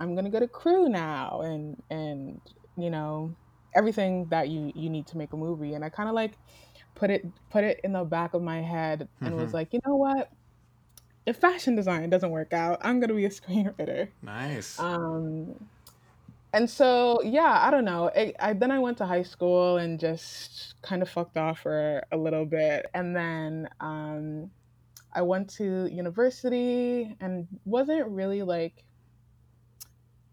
I'm 0.00 0.14
going 0.14 0.24
to 0.24 0.30
get 0.30 0.42
a 0.42 0.48
crew 0.48 0.88
now. 0.88 1.40
And, 1.42 1.82
and, 1.90 2.40
you 2.76 2.90
know, 2.90 3.36
everything 3.74 4.28
that 4.30 4.48
you, 4.48 4.72
you 4.74 4.90
need 4.90 5.06
to 5.08 5.18
make 5.18 5.32
a 5.32 5.36
movie. 5.36 5.74
And 5.74 5.84
I 5.84 5.88
kind 5.90 6.08
of 6.08 6.14
like 6.14 6.38
put 6.94 7.10
it, 7.10 7.24
put 7.50 7.64
it 7.64 7.80
in 7.84 7.92
the 7.92 8.04
back 8.04 8.34
of 8.34 8.42
my 8.42 8.62
head 8.62 9.08
and 9.24 9.34
Mm-hmm. 9.34 9.42
was 9.42 9.54
like, 9.54 9.72
you 9.72 9.80
know 9.86 9.96
what? 9.96 10.30
If 11.26 11.36
fashion 11.38 11.74
design 11.76 12.10
doesn't 12.10 12.30
work 12.30 12.52
out, 12.52 12.78
I'm 12.82 13.00
going 13.00 13.08
to 13.08 13.14
be 13.14 13.24
a 13.24 13.30
screenwriter. 13.30 14.10
Nice. 14.22 14.78
Um, 14.78 15.54
and 16.52 16.70
so, 16.70 17.20
yeah, 17.22 17.58
I 17.62 17.70
don't 17.70 17.84
know. 17.84 18.10
I, 18.14 18.32
I 18.38 18.52
then 18.52 18.70
I 18.70 18.78
went 18.78 18.98
to 18.98 19.06
high 19.06 19.22
school 19.24 19.78
and 19.78 19.98
just 19.98 20.74
kind 20.82 21.02
of 21.02 21.08
fucked 21.08 21.36
off 21.36 21.60
for 21.60 22.02
a 22.12 22.16
little 22.16 22.46
bit, 22.46 22.86
and 22.94 23.14
then 23.16 23.68
um, 23.80 24.50
I 25.12 25.22
went 25.22 25.50
to 25.54 25.86
university 25.90 27.16
and 27.20 27.48
wasn't 27.64 28.06
really 28.08 28.42
like 28.42 28.84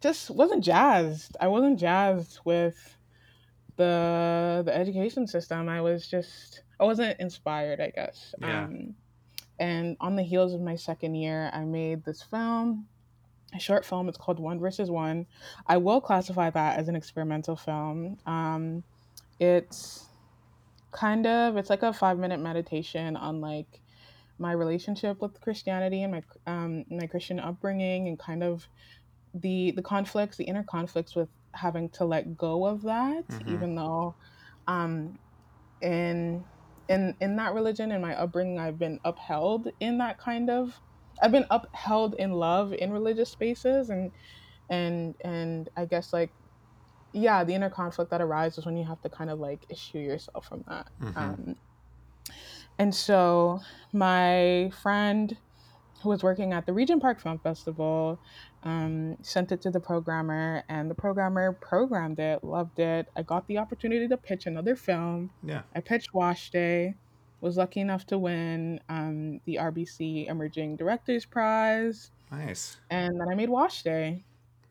just 0.01 0.29
wasn't 0.29 0.63
jazzed. 0.63 1.37
I 1.39 1.47
wasn't 1.47 1.79
jazzed 1.79 2.39
with 2.43 2.97
the 3.77 4.63
the 4.65 4.75
education 4.75 5.27
system. 5.27 5.69
I 5.69 5.81
was 5.81 6.07
just 6.07 6.63
I 6.79 6.85
wasn't 6.85 7.19
inspired, 7.19 7.79
I 7.79 7.91
guess. 7.91 8.33
Yeah. 8.39 8.65
Um, 8.65 8.95
and 9.59 9.95
on 9.99 10.15
the 10.15 10.23
heels 10.23 10.53
of 10.53 10.61
my 10.61 10.75
second 10.75 11.13
year, 11.15 11.51
I 11.53 11.63
made 11.63 12.03
this 12.03 12.23
film 12.23 12.87
a 13.53 13.59
short 13.59 13.85
film. 13.85 14.09
It's 14.09 14.17
called 14.17 14.39
One 14.39 14.59
versus 14.59 14.89
One. 14.89 15.27
I 15.67 15.77
will 15.77 16.01
classify 16.01 16.49
that 16.49 16.79
as 16.79 16.87
an 16.87 16.95
experimental 16.95 17.55
film. 17.55 18.17
Um, 18.25 18.83
it's 19.39 20.05
kind 20.91 21.25
of 21.25 21.57
it's 21.57 21.69
like 21.69 21.83
a 21.83 21.93
five 21.93 22.17
minute 22.17 22.39
meditation 22.39 23.15
on 23.15 23.39
like 23.39 23.81
my 24.37 24.51
relationship 24.51 25.21
with 25.21 25.39
Christianity 25.41 26.03
and 26.03 26.11
my 26.11 26.23
um, 26.47 26.85
my 26.89 27.07
Christian 27.07 27.39
upbringing 27.39 28.07
and 28.07 28.17
kind 28.17 28.43
of 28.43 28.67
the 29.33 29.71
the 29.71 29.81
conflicts, 29.83 30.37
the 30.37 30.45
inner 30.45 30.63
conflicts 30.63 31.15
with 31.15 31.29
having 31.55 31.89
to 31.91 32.05
let 32.05 32.37
go 32.37 32.65
of 32.65 32.81
that, 32.83 33.25
Mm-hmm. 33.31 33.45
even 33.45 33.75
though 33.75 34.17
um, 34.67 35.19
in 35.81 36.45
in 36.87 37.15
in 37.21 37.35
that 37.37 37.53
religion 37.53 37.91
in 37.91 38.01
my 38.01 38.15
upbringing 38.15 38.59
i've 38.59 38.79
been 38.79 38.99
upheld 39.05 39.69
in 39.79 39.97
that 39.99 40.17
kind 40.17 40.49
of 40.49 40.81
i've 41.21 41.31
been 41.31 41.45
upheld 41.51 42.15
in 42.15 42.31
love 42.31 42.73
in 42.73 42.91
religious 42.91 43.31
spaces 43.31 43.89
and 43.89 44.13
and 44.69 45.15
and 45.23 45.69
i 45.77 45.85
guess 45.85 46.13
like 46.13 46.35
yeah, 47.13 47.43
the 47.43 47.53
inner 47.53 47.69
conflict 47.69 48.11
that 48.11 48.21
arises 48.21 48.65
when 48.65 48.77
you 48.77 48.85
have 48.87 49.01
to 49.01 49.09
kind 49.09 49.29
of 49.29 49.39
like 49.39 49.65
issue 49.69 49.97
yourself 49.99 50.45
from 50.45 50.63
that. 50.67 50.87
hmm 50.99 51.33
Um, 51.33 51.55
and 52.79 52.93
so 52.93 53.59
my 53.93 54.71
friend 54.81 55.37
who 56.01 56.09
was 56.09 56.23
working 56.23 56.53
at 56.53 56.65
the 56.65 56.73
Regent 56.73 57.01
Park 57.01 57.21
Film 57.21 57.39
Festival 57.39 58.21
um, 58.63 59.17
sent 59.23 59.51
it 59.51 59.61
to 59.63 59.71
the 59.71 59.79
programmer, 59.79 60.63
and 60.69 60.89
the 60.89 60.95
programmer 60.95 61.51
programmed 61.53 62.19
it, 62.19 62.43
loved 62.43 62.79
it. 62.79 63.07
I 63.15 63.23
got 63.23 63.47
the 63.47 63.57
opportunity 63.57 64.07
to 64.07 64.17
pitch 64.17 64.45
another 64.45 64.75
film. 64.75 65.31
Yeah. 65.43 65.61
I 65.75 65.79
pitched 65.81 66.13
Wash 66.13 66.51
Day, 66.51 66.95
was 67.41 67.57
lucky 67.57 67.79
enough 67.79 68.05
to 68.07 68.17
win 68.19 68.79
um, 68.89 69.41
the 69.45 69.55
RBC 69.55 70.27
Emerging 70.29 70.75
Directors 70.75 71.25
Prize, 71.25 72.11
Nice. 72.31 72.77
and 72.89 73.19
then 73.19 73.27
I 73.29 73.35
made 73.35 73.49
Wash 73.49 73.83
Day. 73.83 74.23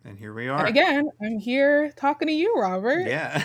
And 0.05 0.19
here 0.19 0.33
we 0.33 0.49
And 0.49 0.61
are. 0.61 0.67
again, 0.67 1.09
I'm 1.23 1.39
here 1.39 1.93
talking 1.95 2.29
to 2.29 2.33
you, 2.35 2.55
Robert. 2.57 3.07
Yeah. 3.07 3.43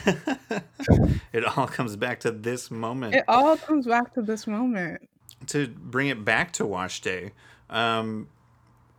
it 1.34 1.44
all 1.58 1.68
comes 1.68 1.96
back 1.98 2.22
to 2.22 2.32
this 2.32 2.72
moment. 2.72 3.16
It 3.16 3.26
all 3.28 3.58
comes 3.58 3.86
back 3.88 4.14
to 4.14 4.22
this 4.22 4.48
moment. 4.48 5.02
to 5.48 5.68
bring 5.68 6.08
it 6.08 6.24
back 6.24 6.52
to 6.54 6.66
wash 6.66 7.02
day 7.02 7.32
um 7.70 8.28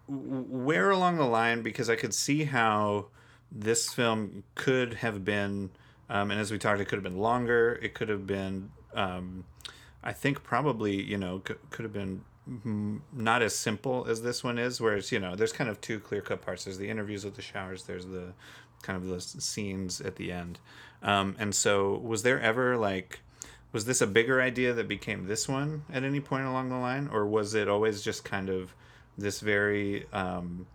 where 0.08 0.90
along 0.90 1.16
the 1.16 1.24
line 1.24 1.62
because 1.62 1.90
i 1.90 1.96
could 1.96 2.14
see 2.14 2.44
how 2.44 3.06
this 3.50 3.92
film 3.92 4.44
could 4.54 4.94
have 4.94 5.24
been 5.24 5.70
um, 6.08 6.30
and 6.30 6.40
as 6.40 6.52
we 6.52 6.58
talked 6.58 6.80
it 6.80 6.84
could 6.84 6.96
have 6.96 7.02
been 7.02 7.18
longer. 7.18 7.80
It 7.82 7.94
could 7.94 8.08
have 8.08 8.26
been 8.26 8.70
um, 8.94 9.44
i 10.02 10.12
think 10.12 10.42
probably 10.42 11.02
you 11.02 11.18
know 11.18 11.42
c- 11.46 11.54
could 11.70 11.84
have 11.84 11.92
been 11.92 12.22
not 13.12 13.42
as 13.42 13.56
simple 13.56 14.06
as 14.08 14.22
this 14.22 14.44
one 14.44 14.58
is 14.58 14.80
whereas 14.80 15.10
you 15.10 15.18
know 15.18 15.34
there's 15.34 15.52
kind 15.52 15.68
of 15.68 15.80
two 15.80 15.98
clear 15.98 16.20
cut 16.20 16.42
parts. 16.42 16.64
There's 16.64 16.78
the 16.78 16.88
interviews 16.88 17.24
with 17.24 17.34
the 17.34 17.42
showers. 17.42 17.84
There's 17.84 18.06
the 18.06 18.32
kind 18.82 18.96
of 18.96 19.08
the 19.08 19.20
scenes 19.20 20.00
at 20.00 20.16
the 20.16 20.30
end. 20.30 20.60
Um, 21.02 21.34
and 21.38 21.54
so 21.54 21.98
was 21.98 22.22
there 22.22 22.40
ever 22.40 22.76
like 22.76 23.20
was 23.72 23.84
this 23.84 24.00
a 24.00 24.06
bigger 24.06 24.40
idea 24.40 24.72
that 24.72 24.86
became 24.86 25.26
this 25.26 25.48
one 25.48 25.84
at 25.92 26.04
any 26.04 26.20
point 26.20 26.46
along 26.46 26.68
the 26.68 26.76
line? 26.76 27.08
Or 27.12 27.26
was 27.26 27.54
it 27.54 27.68
always 27.68 28.00
just 28.00 28.24
kind 28.24 28.48
of 28.48 28.74
this 29.18 29.40
very 29.40 30.06
um, 30.12 30.66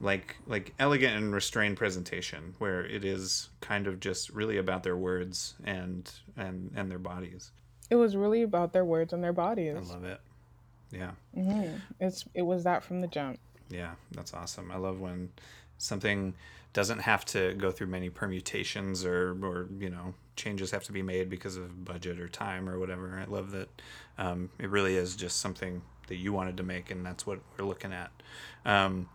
like 0.00 0.36
like 0.46 0.74
elegant 0.78 1.16
and 1.16 1.34
restrained 1.34 1.76
presentation 1.76 2.54
where 2.58 2.84
it 2.84 3.04
is 3.04 3.48
kind 3.60 3.86
of 3.86 4.00
just 4.00 4.30
really 4.30 4.58
about 4.58 4.82
their 4.82 4.96
words 4.96 5.54
and 5.64 6.10
and 6.36 6.70
and 6.76 6.90
their 6.90 6.98
bodies. 6.98 7.50
It 7.90 7.96
was 7.96 8.16
really 8.16 8.42
about 8.42 8.72
their 8.72 8.84
words 8.84 9.12
and 9.12 9.22
their 9.22 9.32
bodies. 9.32 9.76
i 9.76 9.92
love 9.92 10.04
it. 10.04 10.20
Yeah. 10.90 11.10
Hmm 11.34 11.76
It's 12.00 12.24
it 12.34 12.42
was 12.42 12.64
that 12.64 12.82
from 12.84 13.00
the 13.00 13.06
jump. 13.08 13.38
yeah 13.70 13.92
that's 14.12 14.34
awesome. 14.34 14.70
I 14.70 14.76
love 14.76 15.00
when 15.00 15.30
something 15.78 16.34
doesn't 16.72 17.00
have 17.00 17.24
to 17.24 17.54
go 17.54 17.70
through 17.70 17.86
many 17.86 18.10
permutations 18.10 19.04
or 19.04 19.36
or 19.42 19.68
you 19.78 19.90
know 19.90 20.14
changes 20.36 20.72
have 20.72 20.82
to 20.84 20.92
be 20.92 21.02
made 21.02 21.30
because 21.30 21.56
of 21.56 21.84
budget 21.84 22.18
or 22.20 22.28
time 22.28 22.68
or 22.68 22.78
whatever. 22.78 23.18
I 23.20 23.30
love 23.30 23.52
that 23.52 23.68
um, 24.18 24.50
it 24.58 24.68
really 24.68 24.96
is 24.96 25.14
just 25.16 25.38
something 25.40 25.82
that 26.08 26.16
you 26.16 26.32
wanted 26.32 26.56
to 26.56 26.62
make 26.62 26.90
and 26.90 27.04
that's 27.04 27.26
what 27.26 27.40
we're 27.58 27.64
looking 27.64 27.92
at 27.92 28.10
um, 28.64 29.08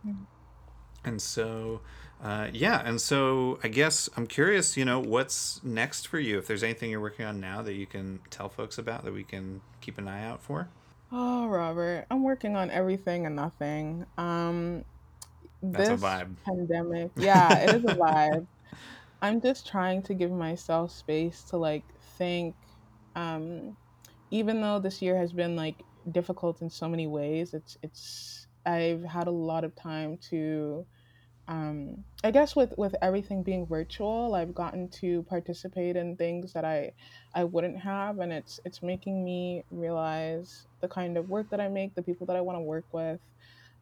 and 1.04 1.20
so 1.20 1.80
uh, 2.22 2.48
yeah 2.52 2.82
and 2.84 3.00
so 3.00 3.58
i 3.62 3.68
guess 3.68 4.08
i'm 4.16 4.26
curious 4.26 4.76
you 4.76 4.84
know 4.84 5.00
what's 5.00 5.62
next 5.64 6.06
for 6.06 6.18
you 6.18 6.38
if 6.38 6.46
there's 6.46 6.62
anything 6.62 6.90
you're 6.90 7.00
working 7.00 7.24
on 7.24 7.40
now 7.40 7.62
that 7.62 7.74
you 7.74 7.86
can 7.86 8.20
tell 8.30 8.48
folks 8.48 8.76
about 8.78 9.04
that 9.04 9.12
we 9.12 9.24
can 9.24 9.60
keep 9.80 9.96
an 9.98 10.06
eye 10.06 10.24
out 10.24 10.42
for 10.42 10.68
Oh, 11.12 11.48
Robert, 11.48 12.06
I'm 12.10 12.22
working 12.22 12.54
on 12.54 12.70
everything 12.70 13.26
and 13.26 13.34
nothing. 13.34 14.06
Um, 14.16 14.84
That's 15.62 15.88
a 15.88 15.92
this 15.92 16.02
vibe. 16.02 16.36
pandemic, 16.44 17.10
yeah, 17.16 17.58
it 17.58 17.74
is 17.74 17.84
a 17.84 17.94
vibe. 17.96 18.46
I'm 19.20 19.40
just 19.40 19.66
trying 19.66 20.02
to 20.04 20.14
give 20.14 20.30
myself 20.30 20.92
space 20.92 21.42
to 21.50 21.56
like 21.56 21.82
think. 22.16 22.54
Um, 23.16 23.76
even 24.30 24.60
though 24.60 24.78
this 24.78 25.02
year 25.02 25.16
has 25.16 25.32
been 25.32 25.56
like 25.56 25.82
difficult 26.10 26.62
in 26.62 26.70
so 26.70 26.88
many 26.88 27.06
ways, 27.06 27.54
it's 27.54 27.76
it's 27.82 28.46
I've 28.66 29.04
had 29.04 29.26
a 29.26 29.32
lot 29.32 29.64
of 29.64 29.74
time 29.74 30.18
to 30.30 30.86
um, 31.48 32.04
I 32.22 32.30
guess 32.30 32.54
with 32.54 32.72
with 32.78 32.94
everything 33.02 33.42
being 33.42 33.66
virtual, 33.66 34.34
I've 34.36 34.54
gotten 34.54 34.88
to 35.00 35.24
participate 35.24 35.96
in 35.96 36.16
things 36.16 36.52
that 36.52 36.64
I 36.64 36.92
I 37.34 37.44
wouldn't 37.44 37.78
have, 37.80 38.20
and 38.20 38.32
it's 38.32 38.60
it's 38.64 38.82
making 38.82 39.24
me 39.24 39.64
realize 39.70 40.66
the 40.80 40.88
kind 40.88 41.16
of 41.16 41.28
work 41.28 41.50
that 41.50 41.60
I 41.60 41.68
make, 41.68 41.94
the 41.94 42.02
people 42.02 42.26
that 42.28 42.36
I 42.36 42.40
want 42.40 42.56
to 42.56 42.62
work 42.62 42.84
with, 42.92 43.20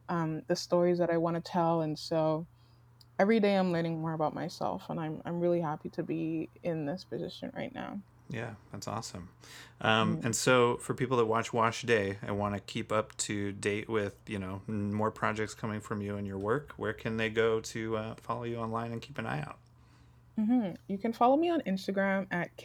um, 0.09 0.41
the 0.47 0.55
stories 0.55 0.97
that 0.97 1.11
I 1.11 1.17
want 1.17 1.35
to 1.35 1.51
tell, 1.51 1.81
and 1.81 1.97
so 1.97 2.47
every 3.19 3.39
day 3.39 3.55
I'm 3.55 3.71
learning 3.71 4.01
more 4.01 4.13
about 4.13 4.33
myself, 4.33 4.83
and 4.89 4.99
I'm 4.99 5.21
I'm 5.25 5.39
really 5.39 5.61
happy 5.61 5.89
to 5.89 6.01
be 6.03 6.49
in 6.63 6.87
this 6.87 7.03
position 7.03 7.51
right 7.55 7.73
now. 7.75 7.99
Yeah, 8.29 8.51
that's 8.71 8.87
awesome. 8.87 9.29
Um, 9.81 10.17
Mm. 10.17 10.25
and 10.25 10.35
so, 10.35 10.77
for 10.77 10.93
people 10.93 11.17
that 11.17 11.25
watch 11.25 11.51
Wash 11.51 11.81
Day 11.83 12.19
and 12.21 12.37
want 12.37 12.53
to 12.53 12.59
keep 12.61 12.91
up 12.91 13.15
to 13.17 13.51
date 13.53 13.89
with 13.89 14.15
you 14.27 14.37
know 14.37 14.61
more 14.67 15.09
projects 15.09 15.53
coming 15.55 15.79
from 15.81 16.01
you 16.01 16.15
and 16.15 16.27
your 16.27 16.37
work, 16.37 16.73
where 16.77 16.93
can 16.93 17.17
they 17.17 17.29
go 17.29 17.59
to 17.61 17.97
uh, 17.97 18.15
follow 18.21 18.43
you 18.43 18.57
online 18.57 18.91
and 18.91 19.01
keep 19.01 19.17
an 19.17 19.25
eye 19.25 19.41
out? 19.41 19.57
hmm 20.37 20.71
You 20.87 20.97
can 20.99 21.11
follow 21.11 21.37
me 21.37 21.49
on 21.49 21.61
Instagram 21.61 22.27
at 22.31 22.55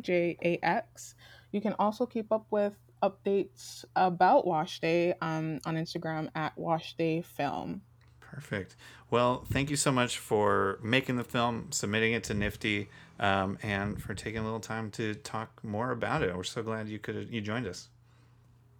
KJJJAX. 0.00 1.14
You 1.52 1.60
can 1.60 1.74
also 1.78 2.06
keep 2.06 2.30
up 2.32 2.46
with 2.50 2.76
updates 3.02 3.84
about 3.96 4.46
Wash 4.46 4.80
Day 4.80 5.14
um, 5.20 5.58
on 5.66 5.74
Instagram 5.76 6.28
at 6.34 6.56
Wash 6.56 6.94
Day 6.96 7.20
Film. 7.22 7.82
Perfect. 8.20 8.76
Well, 9.10 9.44
thank 9.52 9.68
you 9.68 9.76
so 9.76 9.92
much 9.92 10.16
for 10.18 10.78
making 10.82 11.16
the 11.16 11.24
film, 11.24 11.66
submitting 11.70 12.12
it 12.14 12.24
to 12.24 12.34
NFFTY, 12.34 12.86
um, 13.22 13.56
and 13.62 14.02
for 14.02 14.14
taking 14.14 14.40
a 14.40 14.44
little 14.44 14.60
time 14.60 14.90
to 14.90 15.14
talk 15.14 15.62
more 15.64 15.92
about 15.92 16.22
it. 16.22 16.36
We're 16.36 16.42
so 16.42 16.62
glad 16.62 16.88
you 16.88 16.98
could 16.98 17.28
you 17.30 17.40
joined 17.40 17.66
us. 17.66 17.88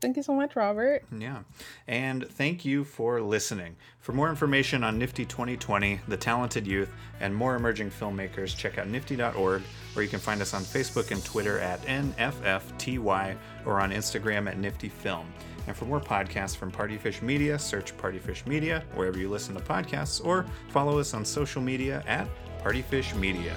Thank 0.01 0.17
you 0.17 0.25
so 0.25 0.35
much, 0.35 0.57
Robert. 0.57 1.05
Yeah. 1.17 1.45
And 1.87 2.29
thank 2.29 2.65
you 2.65 2.83
for 2.83 3.21
listening. 3.21 3.77
For 4.01 4.13
more 4.13 4.29
information 4.29 4.83
on 4.83 4.99
NFFTY 4.99 5.29
2020, 5.29 6.01
the 6.09 6.17
talented 6.17 6.67
youth, 6.67 6.93
and 7.21 7.33
more 7.33 7.55
emerging 7.55 7.93
filmmakers, 7.93 8.57
check 8.57 8.79
out 8.79 8.89
nffty.org, 8.89 9.63
or 9.95 10.03
you 10.03 10.09
can 10.09 10.19
find 10.19 10.43
us 10.43 10.55
on 10.55 10.63
Facebook 10.63 11.13
and 11.13 11.25
Twitter 11.25 11.61
at 11.61 11.81
NFFTY 11.83 13.37
or 13.65 13.81
on 13.81 13.93
Instagram 13.93 14.49
at 14.49 14.61
NFFTY 14.61 14.91
Film. 14.91 15.33
And 15.69 15.77
for 15.77 15.85
more 15.85 16.01
podcasts 16.01 16.57
from 16.57 16.73
Partyfish 16.73 17.23
Media, 17.23 17.57
search 17.57 17.97
Partyfish 17.97 18.45
Media 18.45 18.83
wherever 18.97 19.19
you 19.19 19.31
listen 19.31 19.55
to 19.55 19.61
podcasts, 19.61 20.25
or 20.25 20.47
follow 20.71 20.99
us 20.99 21.15
on 21.15 21.25
social 21.25 21.63
media 21.63 22.03
at 22.09 22.27
Partyfish 22.63 23.15
Media. 23.17 23.57